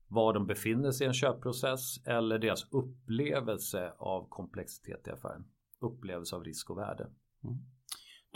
[0.08, 5.44] var de befinner sig i en köpprocess eller deras upplevelse av komplexitet i affären.
[5.80, 7.04] Upplevelse av risk och värde.
[7.44, 7.56] Mm.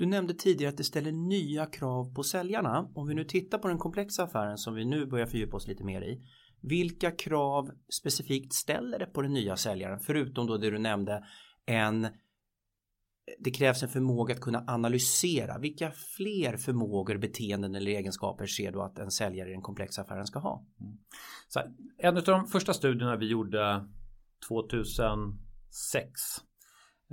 [0.00, 2.90] Du nämnde tidigare att det ställer nya krav på säljarna.
[2.94, 5.84] Om vi nu tittar på den komplexa affären som vi nu börjar fördjupa oss lite
[5.84, 6.22] mer i.
[6.60, 10.00] Vilka krav specifikt ställer det på den nya säljaren?
[10.00, 11.24] Förutom då det du nämnde
[11.66, 12.08] en
[13.38, 15.58] det krävs en förmåga att kunna analysera.
[15.58, 20.26] Vilka fler förmågor, beteenden eller egenskaper ser du att en säljare i den komplexa affären
[20.26, 20.66] ska ha?
[20.80, 20.98] Mm.
[21.48, 23.88] Så här, en av de första studierna vi gjorde
[24.48, 26.20] 2006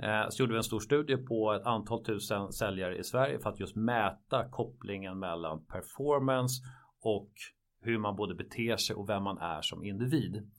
[0.02, 3.50] Eh, så gjorde vi en stor studie på ett antal tusen säljare i Sverige för
[3.50, 6.62] att just mäta kopplingen mellan performance
[7.00, 7.30] och
[7.80, 10.50] hur man både beter sig och vem man är som individ.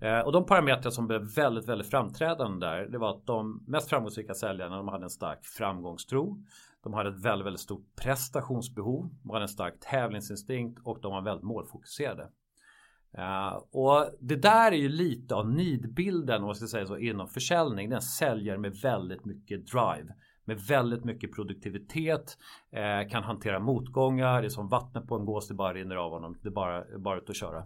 [0.00, 3.88] Eh, och de parametrar som blev väldigt, väldigt framträdande där, det var att de mest
[3.88, 6.38] framgångsrika säljarna, de hade en stark framgångstro.
[6.82, 9.10] De hade ett väldigt, väldigt stort prestationsbehov.
[9.22, 12.28] De hade en stark tävlingsinstinkt och de var väldigt målfokuserade.
[13.18, 17.28] Uh, och det där är ju lite av nidbilden om man ska säga så inom
[17.28, 17.90] försäljning.
[17.90, 20.14] Den säljer med väldigt mycket drive.
[20.44, 22.38] Med väldigt mycket produktivitet.
[22.76, 24.42] Uh, kan hantera motgångar.
[24.42, 25.48] Det är som vattnet på en gås.
[25.48, 26.36] Det bara rinner av honom.
[26.42, 27.58] Det är bara, bara ut och köra.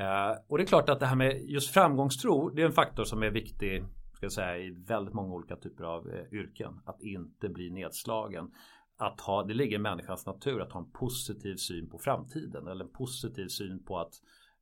[0.00, 2.48] Uh, och det är klart att det här med just framgångstro.
[2.48, 5.84] Det är en faktor som är viktig ska jag säga, i väldigt många olika typer
[5.84, 6.80] av yrken.
[6.84, 8.50] Att inte bli nedslagen
[8.98, 12.84] att ha, det ligger i människans natur att ha en positiv syn på framtiden eller
[12.84, 14.14] en positiv syn på att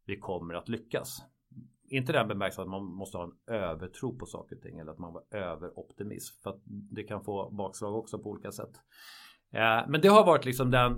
[0.06, 1.22] vi kommer att lyckas.
[1.88, 4.98] Inte den bemärkelsen att man måste ha en övertro på saker och ting eller att
[4.98, 6.42] man var överoptimism.
[6.42, 8.72] För att det kan få bakslag också på olika sätt.
[9.52, 10.92] Eh, men det har varit liksom den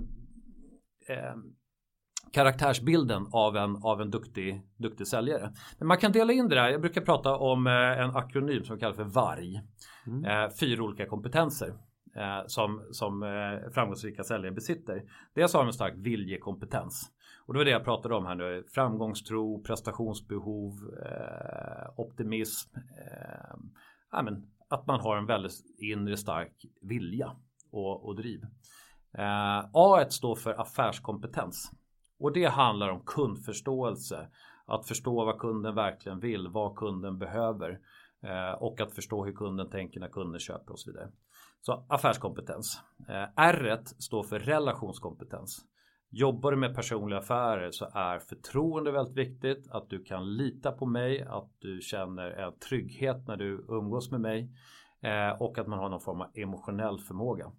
[1.07, 1.35] eh,
[2.33, 5.53] karaktärsbilden av en, av en duktig, duktig säljare.
[5.77, 6.69] Men man kan dela in det där.
[6.69, 9.61] Jag brukar prata om eh, en akronym som kallas för VARG.
[10.07, 10.51] Mm.
[10.59, 11.73] Fyra olika kompetenser
[12.45, 13.21] som, som
[13.73, 15.03] framgångsrika säljare besitter.
[15.35, 17.11] Dels har de en stark viljekompetens.
[17.47, 18.63] Och det var det jag pratade om här nu.
[18.73, 20.73] Framgångstro, prestationsbehov,
[21.05, 22.75] eh, optimism.
[22.75, 23.55] Eh,
[24.11, 27.35] ja, men, att man har en väldigt inre stark vilja
[27.71, 28.43] och, och driv.
[29.17, 31.71] Eh, A1 står för affärskompetens.
[32.19, 34.27] Och det handlar om kundförståelse.
[34.65, 37.79] Att förstå vad kunden verkligen vill, vad kunden behöver.
[38.23, 41.11] Eh, och att förstå hur kunden tänker när kunden köper och så vidare.
[41.61, 42.81] Så affärskompetens.
[43.09, 45.65] Eh, R står för relationskompetens.
[46.09, 49.67] Jobbar du med personliga affärer så är förtroende väldigt viktigt.
[49.71, 54.21] Att du kan lita på mig, att du känner en trygghet när du umgås med
[54.21, 54.51] mig
[55.01, 57.51] eh, och att man har någon form av emotionell förmåga.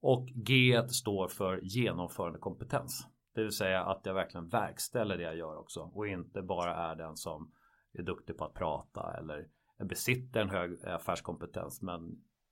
[0.00, 3.06] Och G står för genomförande kompetens.
[3.34, 6.96] Det vill säga att jag verkligen verkställer det jag gör också och inte bara är
[6.96, 7.52] den som
[7.92, 9.46] är duktig på att prata eller
[9.84, 12.00] besitter en hög affärskompetens men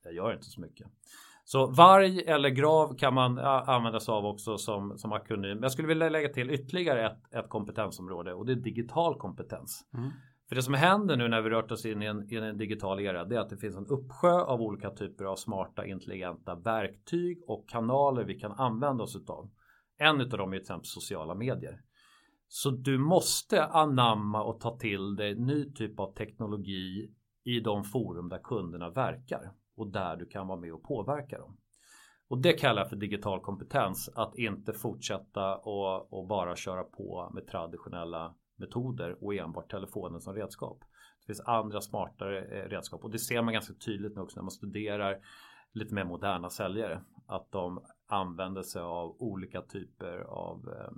[0.05, 0.87] jag gör inte så mycket.
[1.48, 5.62] Så varg eller grav kan man använda sig av också som, som akronym.
[5.62, 9.85] Jag skulle vilja lägga till ytterligare ett, ett kompetensområde och det är digital kompetens.
[9.94, 10.11] Mm.
[10.48, 13.00] För det som händer nu när vi rört oss in i en, i en digital
[13.00, 17.42] era det är att det finns en uppsjö av olika typer av smarta intelligenta verktyg
[17.46, 19.50] och kanaler vi kan använda oss utav.
[19.98, 21.80] En utav dem är till exempel sociala medier.
[22.48, 27.11] Så du måste anamma och ta till dig ny typ av teknologi
[27.44, 31.57] i de forum där kunderna verkar och där du kan vara med och påverka dem.
[32.29, 34.11] Och det kallar jag för digital kompetens.
[34.15, 40.35] Att inte fortsätta och, och, bara köra på med traditionella metoder och enbart telefonen som
[40.35, 40.81] redskap.
[41.21, 44.43] Det finns andra smartare eh, redskap och det ser man ganska tydligt nu också när
[44.43, 45.19] man studerar
[45.73, 47.03] lite mer moderna säljare.
[47.27, 50.93] Att de använder sig av olika typer av eh,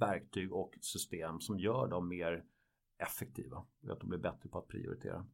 [0.00, 2.44] verktyg och system som gör dem mer
[2.98, 3.56] effektiva.
[3.56, 5.26] Och att de blir bättre på att prioritera.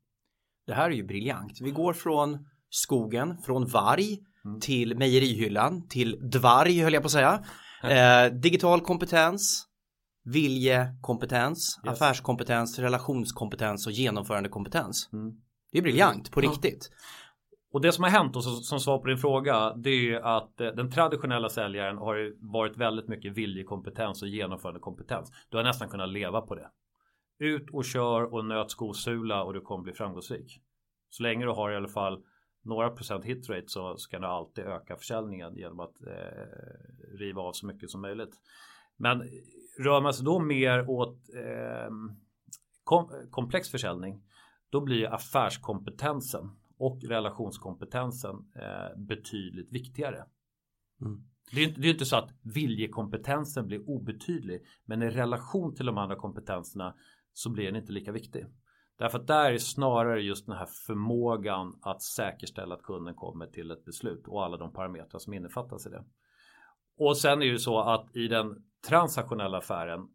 [0.66, 1.61] Det här är ju briljant.
[1.61, 4.61] Vi går från skogen, från varg mm.
[4.61, 7.44] till mejerihyllan, till dvarg höll jag på att säga.
[7.82, 9.66] Eh, digital kompetens,
[10.24, 11.92] viljekompetens, yes.
[11.92, 15.11] affärskompetens, relationskompetens och genomförandekompetens.
[15.12, 15.32] Mm.
[15.72, 16.90] Det är briljant på riktigt.
[17.72, 20.61] Och det som har hänt och som svar på din fråga det är ju att
[20.61, 25.32] eh, den traditionella säljaren har varit väldigt mycket viljekompetens och genomförandekompetens.
[25.48, 26.70] Du har nästan kunnat leva på det.
[27.38, 30.61] Ut och kör och nöt skosula och du kommer bli framgångsrik.
[31.11, 32.22] Så länge du har i alla fall
[32.62, 37.53] några procent hitrate så, så kan du alltid öka försäljningen genom att eh, riva av
[37.53, 38.35] så mycket som möjligt.
[38.96, 39.22] Men
[39.79, 41.90] rör man sig då mer åt eh,
[42.85, 44.22] kom, komplex försäljning
[44.70, 50.25] då blir affärskompetensen och relationskompetensen eh, betydligt viktigare.
[51.01, 51.25] Mm.
[51.53, 55.98] Det, är, det är inte så att viljekompetensen blir obetydlig men i relation till de
[55.98, 56.94] andra kompetenserna
[57.33, 58.46] så blir den inte lika viktig.
[59.02, 63.70] Därför att där är snarare just den här förmågan att säkerställa att kunden kommer till
[63.70, 66.04] ett beslut och alla de parametrar som innefattas i det.
[66.98, 70.08] Och sen är det ju så att i den transaktionella affären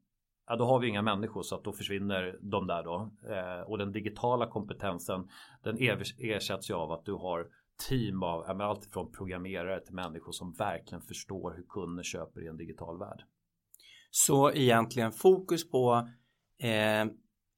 [0.47, 3.11] ja, då har vi inga människor så att då försvinner de där då.
[3.29, 5.29] Eh, och den digitala kompetensen
[5.63, 5.77] den
[6.19, 7.47] ersätts ju av att du har
[7.89, 12.47] team av ja, allt från programmerare till människor som verkligen förstår hur kunder köper i
[12.47, 13.23] en digital värld.
[14.11, 16.09] Så egentligen fokus på
[16.59, 17.05] eh,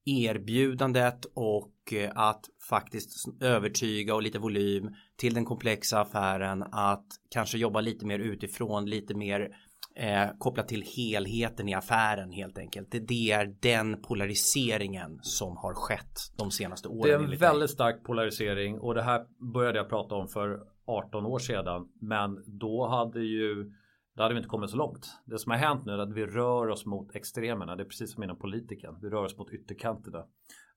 [0.06, 7.58] erbjudandet och eh, att faktiskt övertyga och lite volym till den komplexa affären att kanske
[7.58, 9.50] jobba lite mer utifrån, lite mer
[9.96, 12.92] eh, kopplat till helheten i affären helt enkelt.
[12.92, 17.02] Det, det är den polariseringen som har skett de senaste åren.
[17.02, 21.26] Det är en väldigt stark polarisering och det här började jag prata om för 18
[21.26, 21.88] år sedan.
[22.02, 23.72] Men då hade ju
[24.20, 25.20] då hade vi inte kommit så långt.
[25.26, 27.76] Det som har hänt nu är att vi rör oss mot extremerna.
[27.76, 28.96] Det är precis som inom politiken.
[29.02, 30.26] Vi rör oss mot ytterkanterna.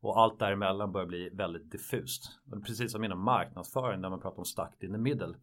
[0.00, 2.24] Och allt däremellan börjar bli väldigt diffust.
[2.44, 5.34] Och det är precis som inom marknadsföring när man pratar om stuck in the middle.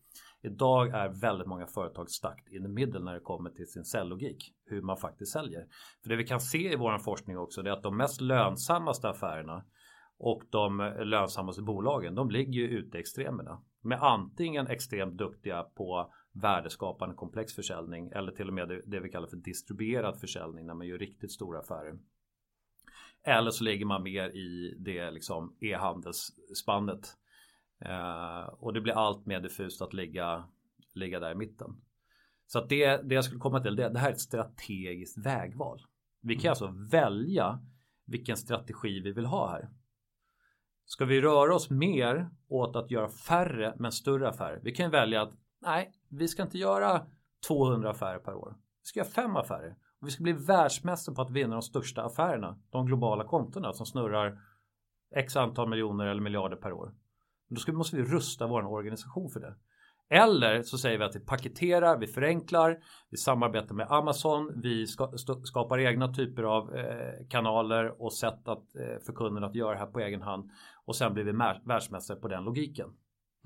[0.42, 4.54] Idag är väldigt många företag stuck in the middle när det kommer till sin säljlogik.
[4.66, 5.66] Hur man faktiskt säljer.
[6.04, 9.66] För det vi kan se i vår forskning också är att de mest lönsammaste affärerna
[10.20, 13.62] och de lönsammaste bolagen de ligger ju ute i extremerna.
[13.82, 19.00] De är antingen extremt duktiga på värdeskapande komplex försäljning eller till och med det, det
[19.00, 22.00] vi kallar för distribuerad försäljning när man gör riktigt stora affärer.
[23.24, 27.18] Eller så ligger man mer i det liksom e-handelsspannet.
[27.86, 30.44] Eh, och det blir allt mer diffust att ligga,
[30.94, 31.82] ligga där i mitten.
[32.48, 35.82] Så att det, det jag skulle komma till, det, det här är ett strategiskt vägval.
[36.22, 36.50] Vi kan mm.
[36.50, 37.60] alltså välja
[38.06, 39.70] vilken strategi vi vill ha här.
[40.86, 44.60] Ska vi röra oss mer åt att göra färre men större affärer?
[44.64, 47.06] Vi kan välja att nej, vi ska inte göra
[47.48, 48.56] 200 affärer per år.
[48.58, 49.76] Vi ska göra fem affärer.
[50.02, 52.60] Och vi ska bli världsmästare på att vinna de största affärerna.
[52.70, 54.40] De globala kontona som snurrar
[55.16, 56.86] x antal miljoner eller miljarder per år.
[57.48, 59.56] Men då ska, måste vi rusta vår organisation för det.
[60.12, 65.12] Eller så säger vi att vi paketerar, vi förenklar, vi samarbetar med Amazon, vi ska,
[65.44, 69.80] skapar egna typer av eh, kanaler och sätt att, eh, för kunden att göra det
[69.80, 70.52] här på egen hand.
[70.86, 71.32] Och sen blir vi
[71.66, 72.90] världsmästare på den logiken.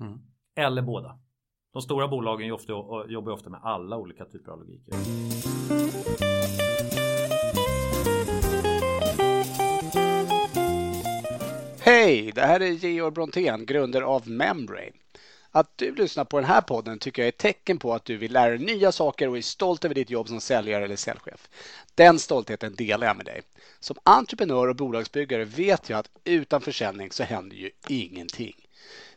[0.00, 0.18] Mm.
[0.56, 1.18] Eller båda.
[1.74, 2.46] De stora bolagen
[3.08, 4.94] jobbar ofta med alla olika typer av logiker.
[11.80, 12.32] Hej!
[12.34, 14.92] Det här är Georg Brontén, grundare av Membrane.
[15.50, 18.16] Att du lyssnar på den här podden tycker jag är ett tecken på att du
[18.16, 21.48] vill lära dig nya saker och är stolt över ditt jobb som säljare eller säljchef.
[21.94, 23.42] Den stoltheten delar jag med dig.
[23.80, 28.63] Som entreprenör och bolagsbyggare vet jag att utan försäljning så händer ju ingenting.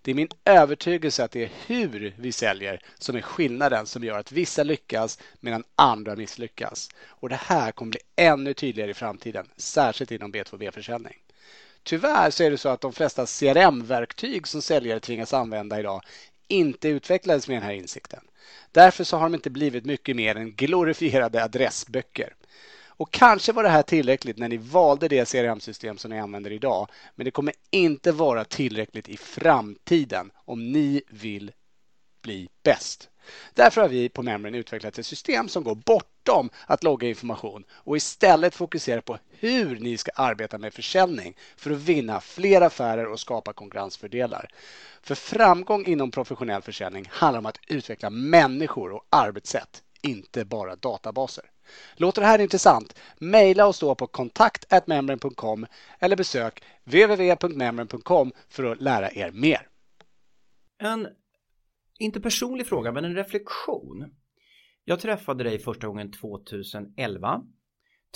[0.07, 4.19] Det är min övertygelse att det är hur vi säljer som är skillnaden som gör
[4.19, 6.89] att vissa lyckas medan andra misslyckas.
[7.05, 11.17] Och det här kommer bli ännu tydligare i framtiden, särskilt inom B2B-försäljning.
[11.83, 16.01] Tyvärr så är det så att de flesta CRM-verktyg som säljare tvingas använda idag
[16.47, 18.23] inte utvecklades med den här insikten.
[18.71, 22.33] Därför så har de inte blivit mycket mer än glorifierade adressböcker.
[22.97, 26.87] Och kanske var det här tillräckligt när ni valde det CRM-system som ni använder idag.
[27.15, 31.51] Men det kommer inte vara tillräckligt i framtiden om ni vill
[32.21, 33.09] bli bäst.
[33.53, 37.97] Därför har vi på Memrin utvecklat ett system som går bortom att logga information och
[37.97, 43.19] istället fokuserar på hur ni ska arbeta med försäljning för att vinna fler affärer och
[43.19, 44.49] skapa konkurrensfördelar.
[45.01, 51.45] För framgång inom professionell försäljning handlar om att utveckla människor och arbetssätt, inte bara databaser.
[51.95, 52.99] Låter det här intressant?
[53.19, 55.65] Maila oss då på kontakt.membrane.com
[55.99, 59.67] eller besök www.membrane.com för att lära er mer.
[60.79, 61.07] En,
[61.99, 64.05] inte personlig fråga, men en reflektion.
[64.85, 67.41] Jag träffade dig första gången 2011.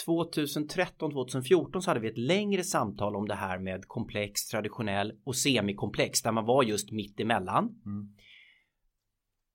[0.06, 5.36] 2013, 2014 så hade vi ett längre samtal om det här med komplex, traditionell och
[5.36, 7.82] semikomplex där man var just mitt emellan.
[7.86, 8.16] Mm.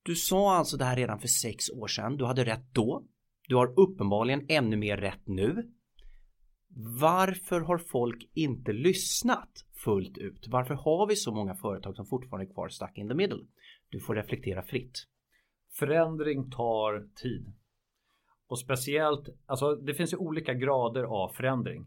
[0.02, 2.16] Du sa alltså det här redan för sex år sedan.
[2.16, 3.04] Du hade rätt då.
[3.48, 5.72] Du har uppenbarligen ännu mer rätt nu.
[7.00, 10.48] Varför har folk inte lyssnat fullt ut?
[10.48, 13.46] Varför har vi så många företag som fortfarande är kvar stuck in the middle?
[13.88, 15.06] Du får reflektera fritt.
[15.78, 17.52] Förändring tar tid.
[18.48, 21.86] Och speciellt, alltså det finns ju olika grader av förändring.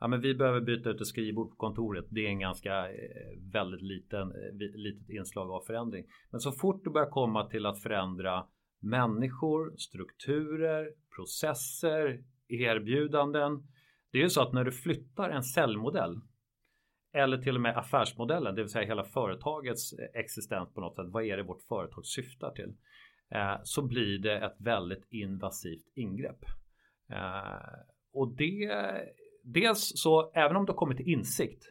[0.00, 2.04] Ja, men vi behöver byta ut ett skrivbord på kontoret.
[2.08, 6.04] Det är en ganska eh, väldigt liten, eh, litet inslag av förändring.
[6.30, 8.44] Men så fort du börjar komma till att förändra
[8.80, 13.66] människor, strukturer, processer, erbjudanden.
[14.12, 16.20] Det är ju så att när du flyttar en säljmodell
[17.14, 21.06] eller till och med affärsmodellen, det vill säga hela företagets eh, existens på något sätt.
[21.08, 22.74] Vad är det vårt företag syftar till?
[23.30, 26.44] Eh, så blir det ett väldigt invasivt ingrepp.
[27.10, 27.78] Eh,
[28.12, 28.70] och det
[29.42, 31.64] dels så även om du har kommit till insikt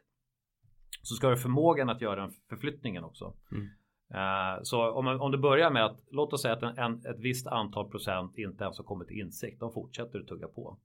[1.01, 3.35] så ska du förmågan att göra den förflyttningen också.
[3.51, 3.67] Mm.
[4.13, 7.19] Eh, så om, om du börjar med att låt oss säga att en, en, ett
[7.19, 9.59] visst antal procent inte ens har kommit till insikt.
[9.59, 10.77] De fortsätter att tugga på.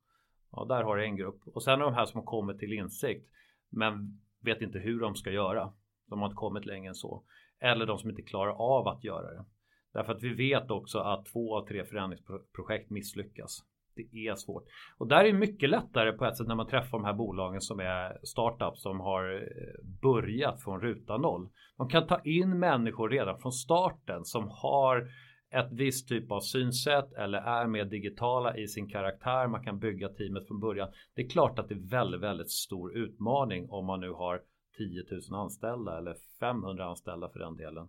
[0.52, 2.72] Ja, där har du en grupp och sen är de här som har kommit till
[2.72, 3.30] insikt
[3.70, 5.72] men vet inte hur de ska göra.
[6.06, 7.24] De har inte kommit längre än så.
[7.60, 9.44] Eller de som inte klarar av att göra det.
[9.92, 13.64] Därför att vi vet också att två av tre förändringsprojekt misslyckas.
[13.94, 14.64] Det är svårt.
[14.98, 17.60] Och där är det mycket lättare på ett sätt när man träffar de här bolagen
[17.60, 21.48] som är startups som har eh, börjat från ruta noll.
[21.76, 25.08] De kan ta in människor redan från starten som har
[25.52, 29.46] ett visst typ av synsätt eller är mer digitala i sin karaktär.
[29.46, 30.88] Man kan bygga teamet från början.
[31.14, 34.40] Det är klart att det är väldigt, väldigt stor utmaning om man nu har
[34.78, 37.88] 10 000 anställda eller 500 anställda för den delen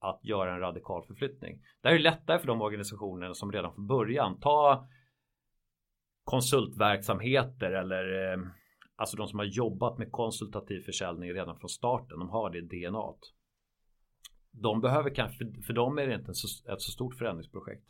[0.00, 1.60] att göra en radikal förflyttning.
[1.82, 4.88] Det är lättare för de organisationer som redan från början ta
[6.24, 8.38] konsultverksamheter eller eh,
[8.96, 12.18] alltså de som har jobbat med konsultativ försäljning redan från starten.
[12.18, 13.14] De har det DNA.
[14.50, 16.30] De behöver kanske, för dem är det inte
[16.72, 17.84] ett så stort förändringsprojekt.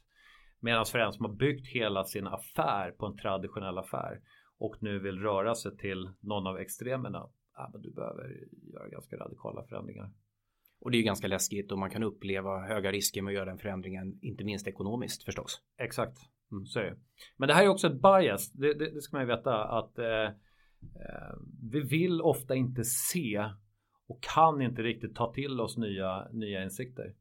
[0.60, 4.20] Medan för en som har byggt hela sin affär på en traditionell affär
[4.58, 7.28] och nu vill röra sig till någon av extremerna.
[7.56, 8.24] Ja, men du behöver
[8.72, 10.10] göra ganska radikala förändringar.
[10.80, 13.44] Och det är ju ganska läskigt och man kan uppleva höga risker med att göra
[13.44, 15.62] den förändringen, inte minst ekonomiskt förstås.
[15.78, 16.18] Exakt.
[16.54, 16.66] Mm.
[16.66, 16.96] Så det.
[17.36, 18.52] Men det här är också ett bias.
[18.52, 20.24] Det, det, det ska man ju veta att eh,
[20.82, 21.34] eh,
[21.70, 23.50] vi vill ofta inte se
[24.06, 27.14] och kan inte riktigt ta till oss nya, nya insikter.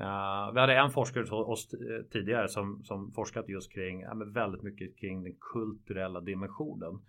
[0.00, 4.14] Uh, vi hade en forskare hos oss eh, tidigare som, som forskat just kring ja,
[4.14, 7.00] väldigt mycket kring den kulturella dimensionen.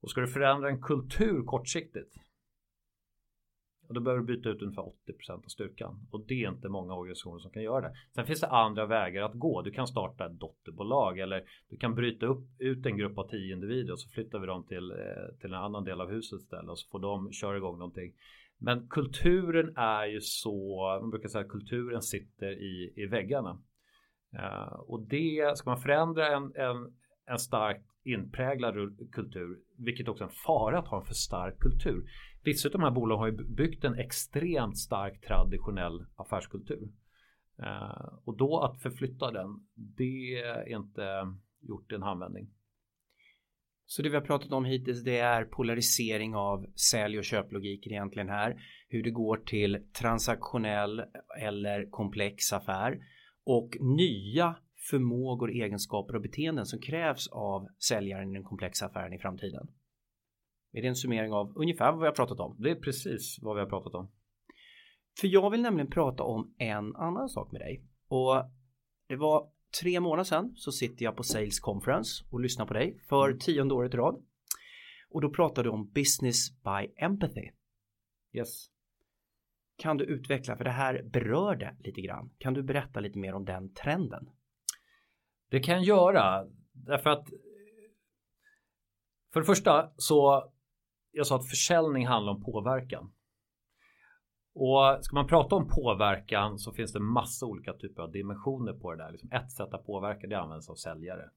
[0.00, 2.14] Och ska du förändra en kultur kortsiktigt
[3.88, 6.06] och då behöver du byta ut ungefär 80% av styrkan.
[6.10, 7.94] Och det är inte många organisationer som kan göra det.
[8.14, 9.62] Sen finns det andra vägar att gå.
[9.62, 13.54] Du kan starta ett dotterbolag eller du kan bryta upp ut en grupp av 10
[13.54, 16.70] individer och så flyttar vi dem till, eh, till en annan del av huset istället
[16.70, 18.12] och så får de köra igång någonting.
[18.58, 23.62] Men kulturen är ju så, man brukar säga att kulturen sitter i, i väggarna.
[24.34, 26.94] Uh, och det, ska man förändra en, en,
[27.26, 28.74] en starkt inpräglad
[29.12, 32.04] kultur, vilket också är en fara att ha en för stark kultur.
[32.44, 36.88] Vissa av de här bolagen har ju byggt en extremt stark traditionell affärskultur.
[37.58, 42.50] Eh, och då att förflytta den, det är inte gjort i en handvändning.
[43.86, 48.28] Så det vi har pratat om hittills det är polarisering av sälj och köplogiker egentligen
[48.28, 48.62] här.
[48.88, 51.02] Hur det går till transaktionell
[51.40, 52.98] eller komplex affär
[53.44, 54.56] och nya
[54.90, 59.68] förmågor, egenskaper och beteenden som krävs av säljaren i den komplexa affären i framtiden.
[60.74, 62.56] Är det en summering av ungefär vad vi har pratat om?
[62.58, 64.10] Det är precis vad vi har pratat om.
[65.20, 67.84] För jag vill nämligen prata om en annan sak med dig.
[68.08, 68.44] Och
[69.08, 69.50] det var
[69.82, 73.38] tre månader sedan så sitter jag på Sales Conference och lyssnar på dig för mm.
[73.38, 74.24] tionde året i rad.
[75.10, 77.50] Och då pratade du om Business by Empathy.
[78.32, 78.66] Yes.
[79.76, 82.30] Kan du utveckla, för det här berörde lite grann.
[82.38, 84.30] Kan du berätta lite mer om den trenden?
[85.50, 86.46] Det kan jag göra.
[86.72, 87.28] Därför att
[89.32, 90.52] för det första så
[91.14, 93.12] jag sa att försäljning handlar om påverkan.
[94.54, 98.94] Och ska man prata om påverkan så finns det massa olika typer av dimensioner på
[98.94, 99.12] det där.
[99.12, 101.30] Liksom ett sätt att påverka det används av säljare.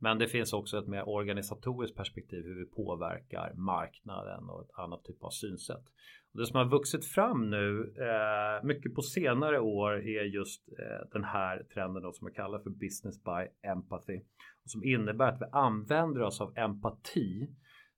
[0.00, 5.04] Men det finns också ett mer organisatoriskt perspektiv hur vi påverkar marknaden och ett annat
[5.04, 5.84] typ av synsätt.
[6.32, 11.08] Och det som har vuxit fram nu eh, mycket på senare år är just eh,
[11.12, 14.20] den här trenden då, som jag kallar för business by empathy.
[14.64, 17.48] Och som innebär att vi använder oss av empati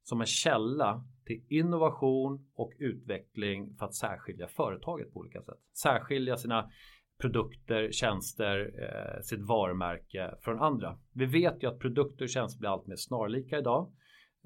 [0.02, 5.58] som en källa till innovation och utveckling för att särskilja företaget på olika sätt.
[5.82, 6.70] Särskilja sina
[7.20, 10.98] produkter, tjänster, eh, sitt varumärke från andra.
[11.12, 13.92] Vi vet ju att produkter och tjänster blir allt mer snarlika idag.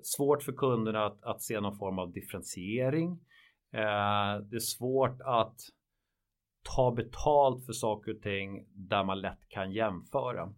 [0.03, 3.11] Svårt för kunderna att, att se någon form av differentiering.
[3.73, 5.57] Eh, det är svårt att
[6.77, 10.55] ta betalt för saker och ting där man lätt kan jämföra.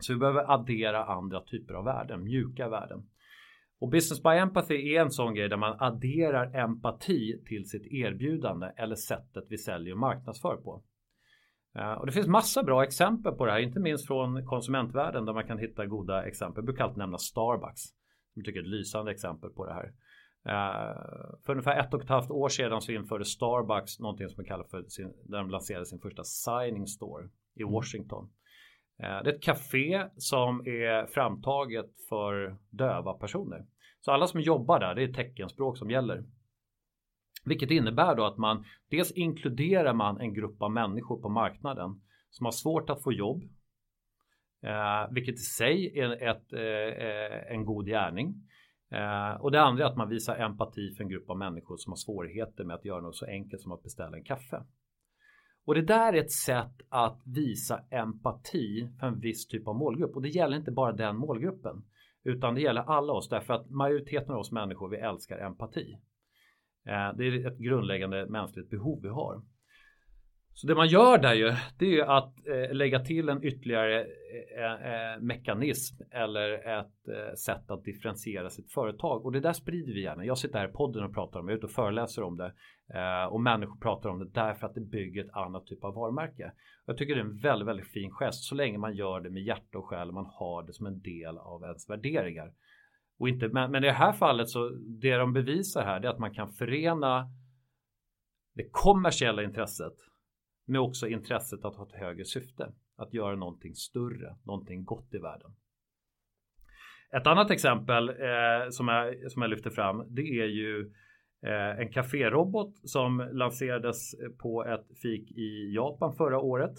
[0.00, 3.10] Så vi behöver addera andra typer av värden, mjuka värden.
[3.78, 8.72] Och Business by Empathy är en sån grej där man adderar empati till sitt erbjudande
[8.76, 10.82] eller sättet vi säljer och marknadsför på.
[11.78, 15.32] Eh, och det finns massa bra exempel på det här, inte minst från konsumentvärlden där
[15.32, 16.58] man kan hitta goda exempel.
[16.58, 17.82] Jag brukar alltid nämna Starbucks.
[18.34, 19.92] Jag tycker är ett lysande exempel på det här.
[20.48, 24.46] Uh, för ungefär ett och ett halvt år sedan så införde Starbucks någonting som man
[24.46, 27.72] kallar för sin, där de lanserade sin första signing store i mm.
[27.72, 28.30] Washington.
[28.98, 33.66] Eh, det är ett café som är framtaget för döva personer.
[34.00, 36.24] Så alla som jobbar där, det är teckenspråk som gäller.
[37.44, 42.46] Vilket innebär då att man dels inkluderar man en grupp av människor på marknaden som
[42.46, 43.42] har svårt att få jobb.
[44.62, 48.34] Eh, vilket i sig är ett, eh, en god gärning.
[48.90, 51.90] Eh, och det andra är att man visar empati för en grupp av människor som
[51.90, 54.62] har svårigheter med att göra något så enkelt som att beställa en kaffe.
[55.66, 60.16] Och det där är ett sätt att visa empati för en viss typ av målgrupp
[60.16, 61.84] och det gäller inte bara den målgruppen
[62.24, 65.98] utan det gäller alla oss därför att majoriteten av oss människor vi älskar empati.
[66.86, 69.42] Eh, det är ett grundläggande mänskligt behov vi har.
[70.58, 74.00] Så det man gör där ju, det är ju att eh, lägga till en ytterligare
[74.00, 79.24] eh, eh, eh mekanism eller ett eh, sätt att differentiera sitt företag.
[79.24, 80.24] Och det där sprider vi gärna.
[80.24, 82.36] Jag sitter här i podden och pratar om det, jag är ute och föreläser om
[82.36, 82.52] det.
[83.30, 86.52] och människor pratar om det därför att det bygger ett annat typ av varumärke.
[86.86, 89.42] Jag tycker det är en väldigt, väldigt fin gest så länge man gör det med
[89.42, 92.52] hjärta och själ och man har det som en del av ens värderingar.
[93.18, 94.68] Och inte, men, men i det här fallet så
[95.00, 97.30] det de bevisar här är att man kan förena
[98.54, 99.94] det kommersiella intresset
[100.66, 102.72] med också intresset att ha ett högre syfte.
[102.96, 105.50] Att göra någonting större, någonting gott i världen.
[107.12, 110.92] Ett annat exempel eh, som, jag, som jag lyfter fram det är ju
[111.46, 116.76] eh, en kaférobot som lanserades på ett fik i Japan förra året.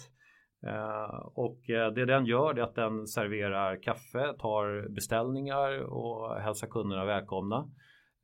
[0.66, 6.66] Eh, och eh, det den gör är att den serverar kaffe, tar beställningar och hälsar
[6.66, 7.70] kunderna välkomna.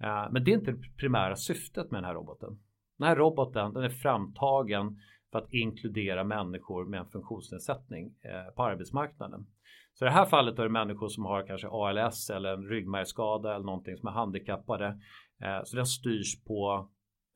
[0.03, 2.59] Eh, men det är inte det primära syftet med den här roboten.
[2.99, 4.99] Den här roboten den är framtagen
[5.35, 9.47] för att inkludera människor med en funktionsnedsättning eh, på arbetsmarknaden.
[9.95, 13.55] Så i det här fallet är det människor som har kanske ALS eller en ryggmärgsskada
[13.55, 14.87] eller någonting som är handikappade.
[15.43, 16.89] Eh, så den styrs på,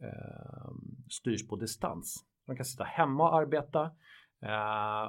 [0.03, 0.71] eh,
[1.11, 2.25] styrs på distans.
[2.47, 3.91] Man kan sitta hemma och arbeta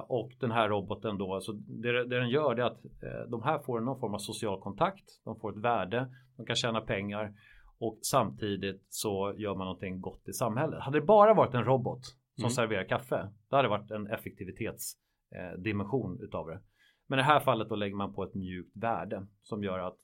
[0.06, 2.80] och den här roboten då, så det, det den gör är att
[3.28, 6.80] de här får någon form av social kontakt, de får ett värde, de kan tjäna
[6.80, 7.32] pengar
[7.78, 10.80] och samtidigt så gör man någonting gott i samhället.
[10.80, 12.02] Hade det bara varit en robot
[12.40, 12.54] som mm.
[12.54, 16.60] serverar kaffe, då hade det varit en effektivitetsdimension uh, utav det.
[17.06, 19.98] Men i det här fallet då lägger man på ett mjukt värde som gör att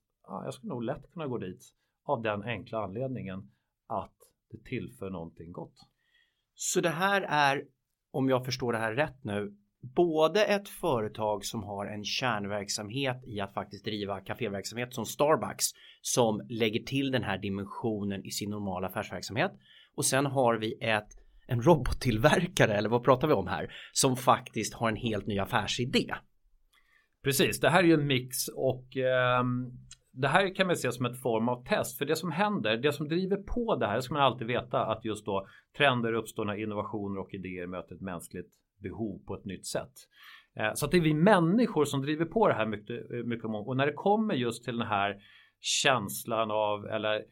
[0.44, 1.64] jag skulle nog lätt kunna gå dit
[2.04, 3.50] av den enkla anledningen
[3.86, 4.16] att
[4.50, 5.74] det tillför någonting gott.
[6.54, 7.64] Så det här är
[8.10, 13.40] om jag förstår det här rätt nu, både ett företag som har en kärnverksamhet i
[13.40, 15.66] att faktiskt driva kaféverksamhet som Starbucks
[16.00, 19.52] som lägger till den här dimensionen i sin normala affärsverksamhet
[19.94, 24.74] och sen har vi ett en robottillverkare eller vad pratar vi om här som faktiskt
[24.74, 26.14] har en helt ny affärsidé.
[27.24, 29.44] Precis, det här är ju en mix och eh,
[30.12, 31.98] det här kan man se som ett form av test.
[31.98, 35.04] För det som händer, det som driver på det här, ska man alltid veta att
[35.04, 39.66] just då trender uppstår när innovationer och idéer möter ett mänskligt behov på ett nytt
[39.66, 39.92] sätt.
[40.56, 43.44] Eh, så att det är vi människor som driver på det här mycket, eh, mycket
[43.44, 45.16] och när det kommer just till den här
[45.60, 47.22] känslan av eller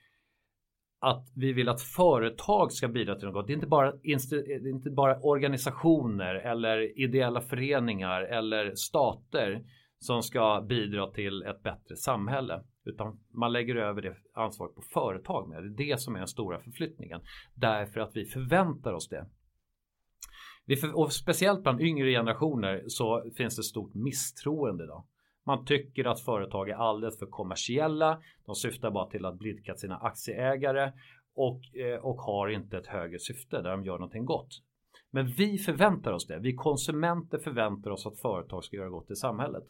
[1.05, 3.47] att vi vill att företag ska bidra till något.
[3.47, 9.65] Det är inte bara, eh, det är inte bara organisationer eller ideella föreningar eller stater
[9.99, 12.63] som ska bidra till ett bättre samhälle.
[12.85, 15.63] Utan man lägger över det ansvaret på företag med.
[15.63, 17.21] Det är det som är den stora förflyttningen.
[17.55, 19.27] Därför att vi förväntar oss det.
[20.67, 25.05] Vi för, och speciellt bland yngre generationer så finns det stort misstroende idag.
[25.47, 28.23] Man tycker att företag är alldeles för kommersiella.
[28.47, 30.93] De syftar bara till att blidka sina aktieägare
[31.35, 34.49] och, eh, och har inte ett högre syfte där de gör någonting gott.
[35.11, 36.39] Men vi förväntar oss det.
[36.39, 39.65] Vi konsumenter förväntar oss att företag ska göra gott i samhället.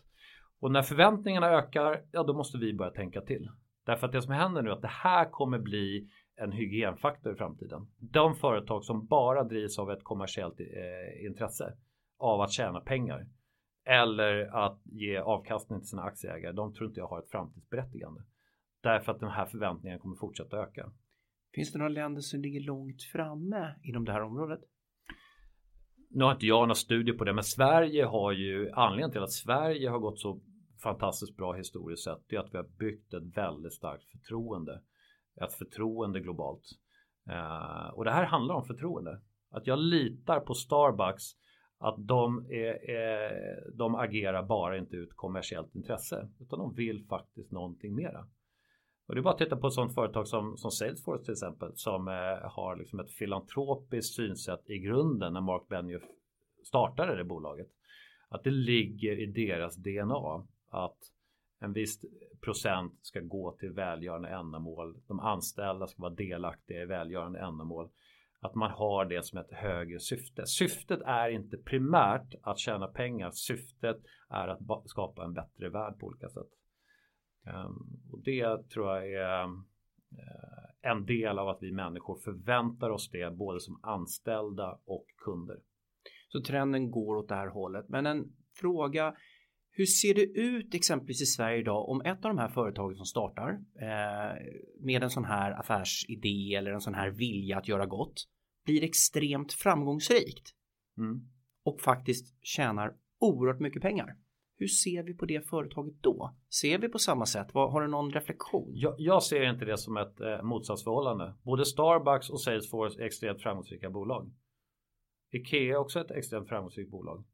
[0.61, 3.49] Och när förväntningarna ökar, ja då måste vi börja tänka till.
[3.87, 7.37] Därför att det som händer nu är att det här kommer bli en hygienfaktor i
[7.37, 7.87] framtiden.
[7.99, 11.77] De företag som bara drivs av ett kommersiellt eh, intresse
[12.19, 13.27] av att tjäna pengar
[13.85, 18.23] eller att ge avkastning till sina aktieägare, de tror inte jag har ett framtidsberättigande.
[18.83, 20.93] Därför att den här förväntningen kommer fortsätta öka.
[21.55, 24.61] Finns det några länder som ligger långt framme inom det här området?
[26.11, 29.33] Nu har inte jag några studier på det, men Sverige har ju anledningen till att
[29.33, 30.41] Sverige har gått så
[30.83, 34.83] fantastiskt bra historiskt sett det är att vi har byggt ett väldigt starkt förtroende.
[35.43, 36.65] Ett förtroende globalt.
[37.31, 39.21] Uh, och det här handlar om förtroende.
[39.51, 41.25] Att jag litar på Starbucks
[41.85, 47.95] att de, är, de agerar bara inte ut kommersiellt intresse utan de vill faktiskt någonting
[47.95, 48.27] mera.
[49.07, 51.73] Och det är bara att titta på ett sådant företag som, som Salesforce till exempel
[51.75, 56.03] som eh, har liksom ett filantropiskt synsätt i grunden när Mark Benioff
[56.65, 57.69] startade det bolaget.
[58.29, 60.99] Att det ligger i deras DNA att
[61.61, 62.01] en viss
[62.41, 64.97] procent ska gå till välgörande ändamål.
[65.07, 67.91] De anställda ska vara delaktiga i välgörande ändamål.
[68.45, 70.47] Att man har det som ett högre syfte.
[70.47, 73.31] Syftet är inte primärt att tjäna pengar.
[73.31, 73.97] Syftet
[74.31, 76.51] är att skapa en bättre värld på olika sätt.
[77.47, 83.11] Ehm, och det tror jag är eh, en del av att vi människor förväntar oss
[83.11, 85.57] det både som anställda och kunder.
[86.29, 87.89] Så trenden går åt det här hållet.
[87.89, 88.25] Men en
[88.61, 89.15] fråga
[89.71, 93.07] hur ser det ut exempelvis i Sverige idag om ett av de här företagen som
[93.07, 94.43] startar eh,
[94.81, 98.29] med en sån här affärsidé eller en sån här vilja att göra gott
[98.65, 100.55] blir extremt framgångsrikt
[100.99, 101.29] mm.
[101.65, 104.17] och faktiskt tjänar oerhört mycket pengar.
[104.57, 106.37] Hur ser vi på det företaget då?
[106.61, 107.51] Ser vi på samma sätt?
[107.53, 108.71] Har du någon reflektion?
[108.75, 111.35] Jag, jag ser inte det som ett eh, motsatsförhållande.
[111.43, 114.33] Både Starbucks och Salesforce är extremt framgångsrika bolag.
[115.31, 117.25] Ikea är också ett extremt framgångsrikt bolag.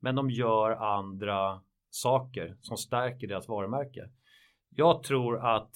[0.00, 4.10] Men de gör andra saker som stärker deras varumärke.
[4.68, 5.74] Jag tror att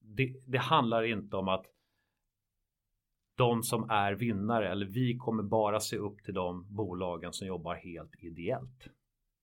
[0.00, 1.66] det, det handlar inte om att
[3.36, 7.74] de som är vinnare eller vi kommer bara se upp till de bolagen som jobbar
[7.74, 8.88] helt ideellt.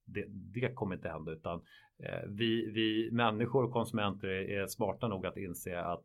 [0.05, 1.61] Det, det kommer inte hända utan
[2.03, 6.03] eh, vi, vi människor och konsumenter är, smarta nog att inse att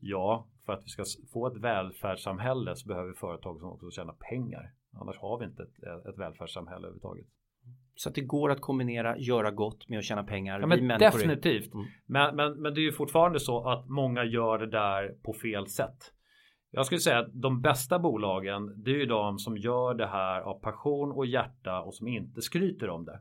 [0.00, 4.72] ja, för att vi ska få ett välfärdssamhälle så behöver företag som också tjänar pengar.
[4.92, 7.26] Annars har vi inte ett, ett välfärdssamhälle överhuvudtaget.
[7.94, 10.60] Så att det går att kombinera göra gott med att tjäna pengar.
[10.60, 11.74] Ja, men definitivt.
[11.74, 11.86] Mm.
[12.06, 15.66] Men, men, men det är ju fortfarande så att många gör det där på fel
[15.66, 16.12] sätt.
[16.70, 20.40] Jag skulle säga att de bästa bolagen det är ju de som gör det här
[20.40, 23.20] av passion och hjärta och som inte skryter om det.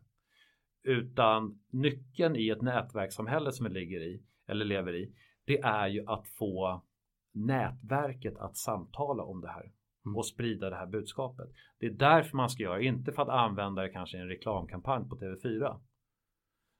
[0.83, 5.13] Utan nyckeln i ett nätverkssamhälle som vi ligger i eller lever i
[5.45, 6.83] det är ju att få
[7.33, 9.71] nätverket att samtala om det här
[10.05, 10.17] mm.
[10.17, 11.49] och sprida det här budskapet.
[11.79, 15.09] Det är därför man ska göra, inte för att använda det kanske i en reklamkampanj
[15.09, 15.79] på TV4.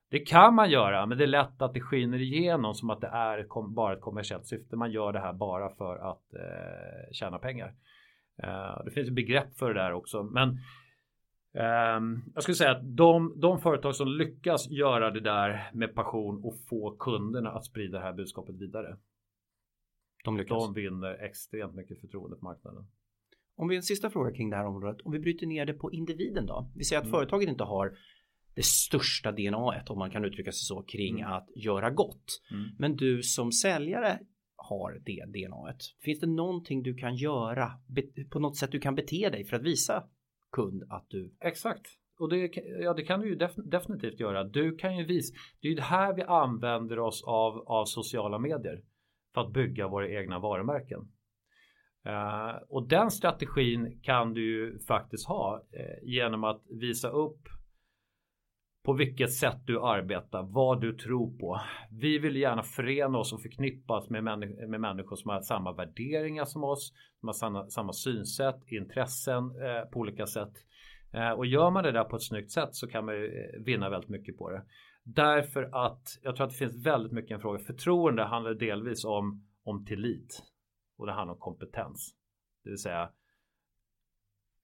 [0.09, 3.07] Det kan man göra, men det är lätt att det skiner igenom som att det
[3.07, 4.75] är bara ett kommersiellt syfte.
[4.75, 7.75] Man gör det här bara för att eh, tjäna pengar.
[8.43, 10.49] Eh, det finns ett begrepp för det där också, men
[11.53, 16.43] eh, jag skulle säga att de, de företag som lyckas göra det där med passion
[16.43, 18.97] och få kunderna att sprida det här budskapet vidare.
[20.23, 20.65] De, lyckas.
[20.65, 22.87] de vinner extremt mycket förtroende på marknaden.
[23.55, 25.01] Om vi en sista fråga kring det här området.
[25.01, 26.71] Om vi bryter ner det på individen då.
[26.75, 27.11] Vi säger att mm.
[27.11, 27.97] företaget inte har
[28.59, 31.33] det största DNA om man kan uttrycka sig så kring mm.
[31.33, 32.41] att göra gott.
[32.51, 32.69] Mm.
[32.79, 34.19] Men du som säljare
[34.55, 35.73] har det DNA.
[36.03, 37.71] Finns det någonting du kan göra
[38.29, 40.03] på något sätt du kan bete dig för att visa
[40.51, 41.87] kund att du Exakt.
[42.19, 42.51] Och det,
[42.81, 44.43] ja, det kan du ju def definitivt göra.
[44.43, 45.33] Du kan ju visa.
[45.61, 48.83] Det är ju det här vi använder oss av av sociala medier
[49.33, 50.99] för att bygga våra egna varumärken.
[52.07, 57.39] Uh, och den strategin kan du ju faktiskt ha uh, genom att visa upp
[58.89, 61.61] på vilket sätt du arbetar, vad du tror på.
[61.91, 66.45] Vi vill gärna förena oss och förknippas med, människ med människor som har samma värderingar
[66.45, 70.53] som oss, som har samma, samma synsätt, intressen eh, på olika sätt.
[71.13, 73.61] Eh, och gör man det där på ett snyggt sätt så kan man ju eh,
[73.65, 74.63] vinna väldigt mycket på det.
[75.03, 77.59] Därför att jag tror att det finns väldigt mycket en fråga.
[77.59, 80.43] Förtroende handlar delvis om, om tillit
[80.97, 82.15] och det handlar om kompetens.
[82.63, 83.09] Det vill säga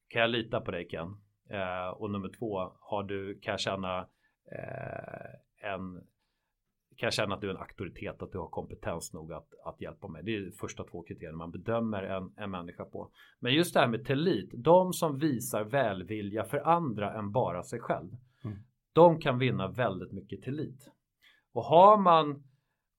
[0.08, 1.26] kan jag lita på dig Ken?
[1.50, 4.08] Eh, och nummer två, har du, kan jag känna
[4.52, 6.08] eh, en
[6.98, 9.82] kan jag känna att du är en auktoritet, att du har kompetens nog att, att
[9.82, 10.24] hjälpa mig.
[10.24, 13.12] Det är de första två kriterierna man bedömer en, en människa på.
[13.40, 17.80] Men just det här med tillit, de som visar välvilja för andra än bara sig
[17.80, 18.10] själv.
[18.44, 18.58] Mm.
[18.94, 20.92] De kan vinna väldigt mycket tillit.
[21.54, 22.44] Och har man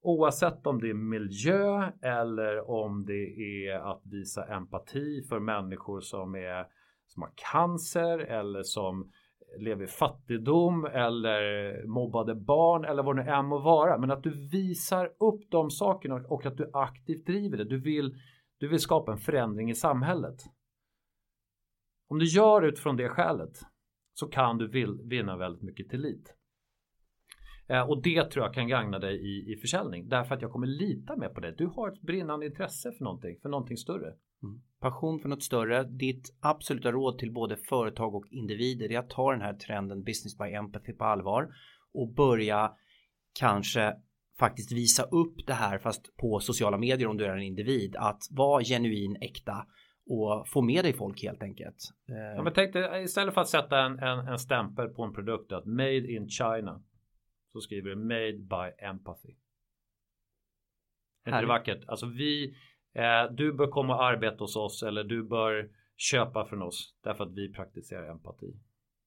[0.07, 3.39] Oavsett om det är miljö eller om det
[3.69, 6.67] är att visa empati för människor som, är,
[7.07, 9.13] som har cancer eller som
[9.59, 13.99] lever i fattigdom eller mobbade barn eller vad det nu än må vara.
[13.99, 17.65] Men att du visar upp de sakerna och att du aktivt driver det.
[17.65, 18.17] Du vill,
[18.59, 20.37] du vill skapa en förändring i samhället.
[22.09, 23.59] Om du gör utifrån det skälet
[24.15, 24.69] så kan du
[25.09, 26.35] vinna väldigt mycket tillit.
[27.69, 30.67] Eh, och det tror jag kan gagna dig i, i försäljning därför att jag kommer
[30.67, 31.55] lita mer på dig.
[31.59, 34.15] Du har ett brinnande intresse för någonting, för någonting större.
[34.49, 34.63] Mm.
[34.81, 35.85] Passion för något större.
[35.85, 40.39] Ditt absoluta råd till både företag och individer är att ta den här trenden business
[40.39, 41.49] by empathy på allvar
[41.93, 42.73] och börja
[43.39, 43.97] kanske
[44.39, 48.23] faktiskt visa upp det här fast på sociala medier om du är en individ att
[48.31, 49.67] vara genuin äkta
[50.07, 51.77] och få med dig folk helt enkelt.
[52.37, 55.53] Ja, men tänk dig, istället för att sätta en, en, en stämpel på en produkt
[55.53, 56.83] att made in China
[57.53, 59.35] så skriver du made by empathy.
[61.25, 61.85] Är inte det vackert?
[61.89, 62.57] Alltså vi,
[62.97, 67.25] eh, du bör komma och arbeta hos oss eller du bör köpa från oss därför
[67.25, 68.61] att vi praktiserar empati.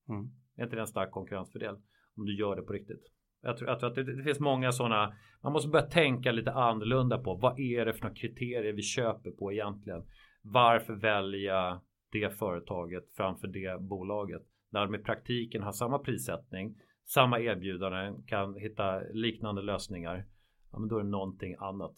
[0.10, 0.30] Mm.
[0.56, 1.76] Är inte det en stark konkurrensfördel?
[2.18, 3.04] Om du gör det på riktigt.
[3.42, 5.14] Jag tror, jag tror att det, det, finns många sådana.
[5.44, 9.32] Man måste börja tänka lite annorlunda på vad är det för några kriterier vi köper
[9.32, 10.04] på egentligen?
[10.42, 11.82] Varför välja
[12.12, 14.42] det företaget framför det bolaget?
[14.70, 16.76] När de i praktiken har samma prissättning,
[17.06, 20.26] samma erbjudanden, kan hitta liknande lösningar.
[20.72, 21.94] Ja, men då är det någonting annat.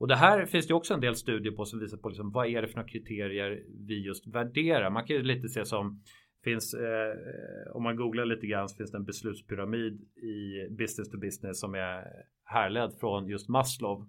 [0.00, 2.46] Och det här finns det också en del studier på som visar på liksom, vad
[2.46, 4.90] är det för några kriterier vi just värderar.
[4.90, 6.02] Man kan ju lite se som
[6.44, 11.18] finns eh, om man googlar lite grann så finns det en beslutspyramid i business to
[11.18, 12.04] business som är
[12.44, 14.08] härledd från just Maslow.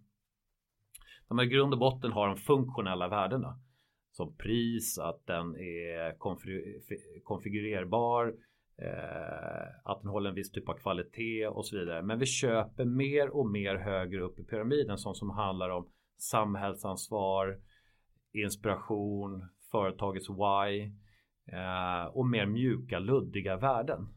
[1.27, 3.59] De i grund och botten har de funktionella värdena
[4.11, 6.17] som pris, att den är
[7.23, 8.33] konfigurerbar,
[8.81, 12.01] Eh, att den håller en viss typ av kvalitet och så vidare.
[12.01, 17.59] Men vi köper mer och mer högre upp i pyramiden sånt som handlar om samhällsansvar,
[18.33, 20.83] inspiration, företagets why
[21.55, 24.07] eh, och mer mjuka, luddiga värden.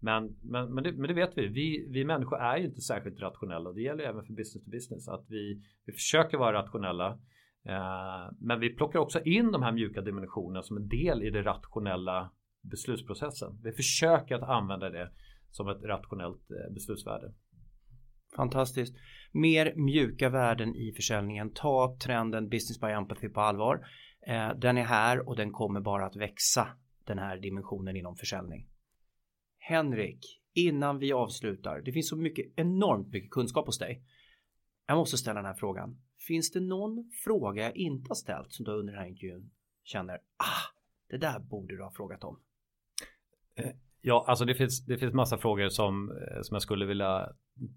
[0.00, 1.46] Men, men, men, det, men det vet vi.
[1.46, 4.70] vi, vi människor är ju inte särskilt rationella och det gäller även för business to
[4.70, 7.18] business att vi, vi försöker vara rationella
[7.64, 11.42] Eh, men vi plockar också in de här mjuka dimensionerna som en del i det
[11.42, 12.30] rationella
[12.62, 13.60] beslutsprocessen.
[13.62, 15.10] Vi försöker att använda det
[15.50, 17.32] som ett rationellt eh, beslutsvärde.
[18.36, 18.96] Fantastiskt.
[19.32, 21.52] Mer mjuka värden i försäljningen.
[21.54, 23.86] Ta trenden Business by Empathy på allvar.
[24.26, 26.68] Eh, den är här och den kommer bara att växa
[27.04, 28.68] den här dimensionen inom försäljning.
[29.58, 31.80] Henrik, innan vi avslutar.
[31.80, 34.04] Det finns så mycket, enormt mycket kunskap hos dig.
[34.86, 36.00] Jag måste ställa den här frågan.
[36.28, 39.50] Finns det någon fråga jag inte har ställt som du under den här intervjun
[39.84, 40.72] känner ah,
[41.08, 42.40] det där borde du ha frågat om?
[43.56, 47.28] Eh, ja, alltså det finns, det finns massa frågor som, eh, som jag skulle vilja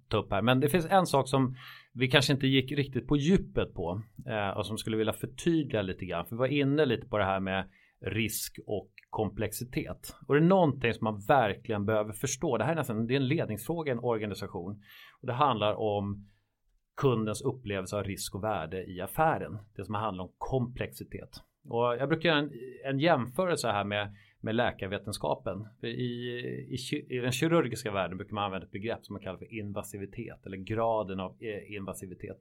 [0.07, 0.41] ta upp här.
[0.41, 1.55] Men det finns en sak som
[1.93, 6.05] vi kanske inte gick riktigt på djupet på eh, och som skulle vilja förtydliga lite
[6.05, 6.25] grann.
[6.25, 7.69] För vi var inne lite på det här med
[8.01, 10.15] risk och komplexitet.
[10.27, 12.57] Och det är någonting som man verkligen behöver förstå.
[12.57, 14.83] Det här är nästan det är en ledningsfråga i en organisation.
[15.21, 16.29] Och det handlar om
[16.97, 19.57] kundens upplevelse av risk och värde i affären.
[19.75, 21.29] Det som handlar om komplexitet.
[21.69, 22.51] Och jag brukar göra en,
[22.85, 24.15] en jämförelse här med,
[24.45, 25.67] med läkarvetenskapen.
[25.81, 26.77] I, i,
[27.09, 30.57] I den kirurgiska världen brukar man använda ett begrepp som man kallar för invasivitet eller
[30.57, 32.39] graden av eh, invasivitet.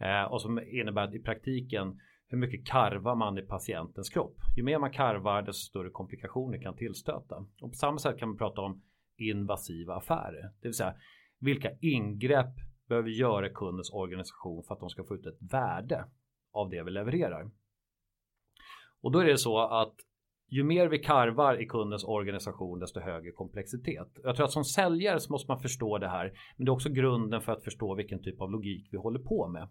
[0.00, 4.36] Eh, och som innebär att i praktiken hur mycket karvar man i patientens kropp.
[4.56, 7.36] Ju mer man karvar desto större komplikationer kan tillstöta.
[7.60, 8.82] Och på samma sätt kan man prata om
[9.16, 10.42] invasiva affärer.
[10.60, 10.94] Det vill säga
[11.38, 12.54] vilka ingrepp
[12.88, 16.04] behöver göra kundens organisation för att de ska få ut ett värde
[16.52, 17.50] av det vi levererar.
[19.00, 19.94] Och då är det så att
[20.50, 24.08] ju mer vi karvar i kundens organisation desto högre komplexitet.
[24.22, 26.32] Jag tror att som säljare så måste man förstå det här.
[26.56, 29.48] Men det är också grunden för att förstå vilken typ av logik vi håller på
[29.48, 29.62] med.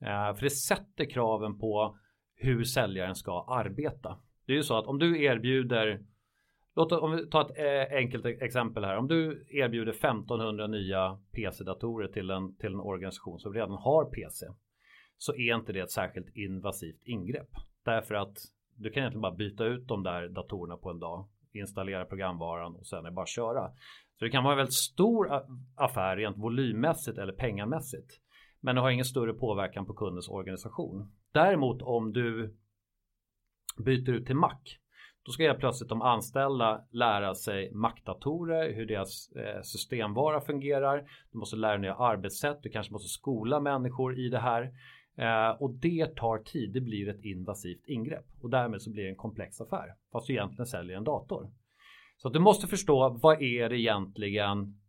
[0.00, 1.98] Eh, för det sätter kraven på
[2.36, 4.18] hur säljaren ska arbeta.
[4.46, 6.00] Det är ju så att om du erbjuder
[6.78, 8.96] Låt om vi tar ett eh, enkelt exempel här.
[8.96, 14.46] Om du erbjuder 1500 nya PC-datorer till en, till en organisation som redan har PC
[15.16, 17.50] så är inte det ett särskilt invasivt ingrepp.
[17.84, 18.36] Därför att
[18.78, 22.86] du kan egentligen bara byta ut de där datorerna på en dag, installera programvaran och
[22.86, 23.70] sen är det bara att köra.
[24.18, 25.28] Så det kan vara en väldigt stor
[25.76, 28.20] affär rent volymmässigt eller pengamässigt.
[28.60, 31.12] Men det har ingen större påverkan på kundens organisation.
[31.32, 32.56] Däremot om du
[33.84, 34.58] byter ut till Mac
[35.28, 41.10] då ska jag plötsligt de anställda lära sig Mac-datorer, hur deras eh, systemvara fungerar.
[41.32, 44.70] Du måste lära dig nya arbetssätt, du kanske måste skola människor i det här.
[45.18, 48.26] Eh, och det tar tid, det blir ett invasivt ingrepp.
[48.42, 49.94] Och därmed så blir det en komplex affär.
[50.12, 51.50] Fast du egentligen säljer en dator.
[52.16, 54.80] Så du måste förstå vad är det egentligen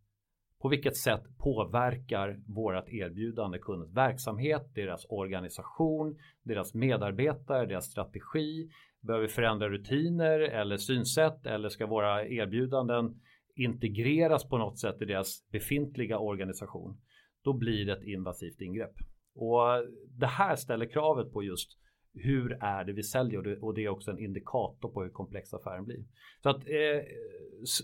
[0.60, 8.70] på vilket sätt påverkar vårat erbjudande kundens verksamhet, deras organisation, deras medarbetare, deras strategi,
[9.00, 13.20] Behöver vi förändra rutiner eller synsätt eller ska våra erbjudanden
[13.54, 17.00] integreras på något sätt i deras befintliga organisation?
[17.42, 18.94] Då blir det ett invasivt ingrepp.
[19.40, 19.86] Och
[20.18, 21.78] det här ställer kravet på just
[22.14, 25.84] hur är det vi säljer och det är också en indikator på hur komplex affären
[25.84, 26.04] blir.
[26.42, 27.02] Så att eh,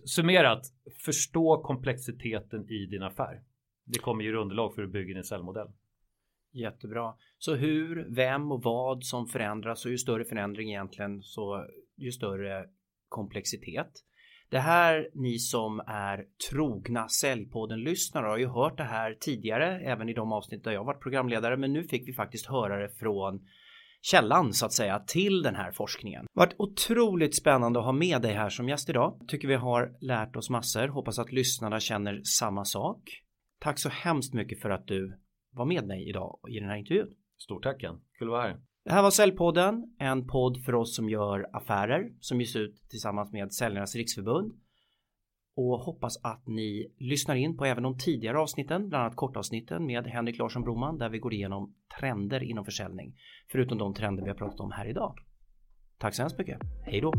[0.04, 0.62] summerat,
[1.04, 3.42] förstå komplexiteten i din affär.
[3.84, 5.68] Det kommer ge underlag för att bygga din säljmodell.
[6.52, 7.14] Jättebra.
[7.38, 12.68] Så hur, vem och vad som förändras och ju större förändring egentligen så ju större
[13.08, 13.90] komplexitet.
[14.50, 20.14] Det här ni som är trogna Säljpodden-lyssnare har ju hört det här tidigare även i
[20.14, 23.40] de avsnitt där jag varit programledare men nu fick vi faktiskt höra det från
[24.02, 26.24] källan så att säga till den här forskningen.
[26.24, 29.20] Det har varit otroligt spännande att ha med dig här som gäst idag.
[29.28, 30.88] Tycker vi har lärt oss massor.
[30.88, 33.00] Hoppas att lyssnarna känner samma sak.
[33.60, 35.18] Tack så hemskt mycket för att du
[35.52, 37.14] var med mig idag i den här intervjun.
[37.38, 38.60] Stort tack Kul att vara här.
[38.86, 43.32] Det här var Säljpodden, en podd för oss som gör affärer som ges ut tillsammans
[43.32, 44.52] med Säljarnas Riksförbund.
[45.56, 50.06] Och hoppas att ni lyssnar in på även de tidigare avsnitten, bland annat kortavsnitten med
[50.06, 53.14] Henrik Larsson Broman där vi går igenom trender inom försäljning.
[53.52, 55.14] Förutom de trender vi har pratat om här idag.
[55.98, 56.58] Tack så hemskt mycket.
[56.84, 57.12] Hej då!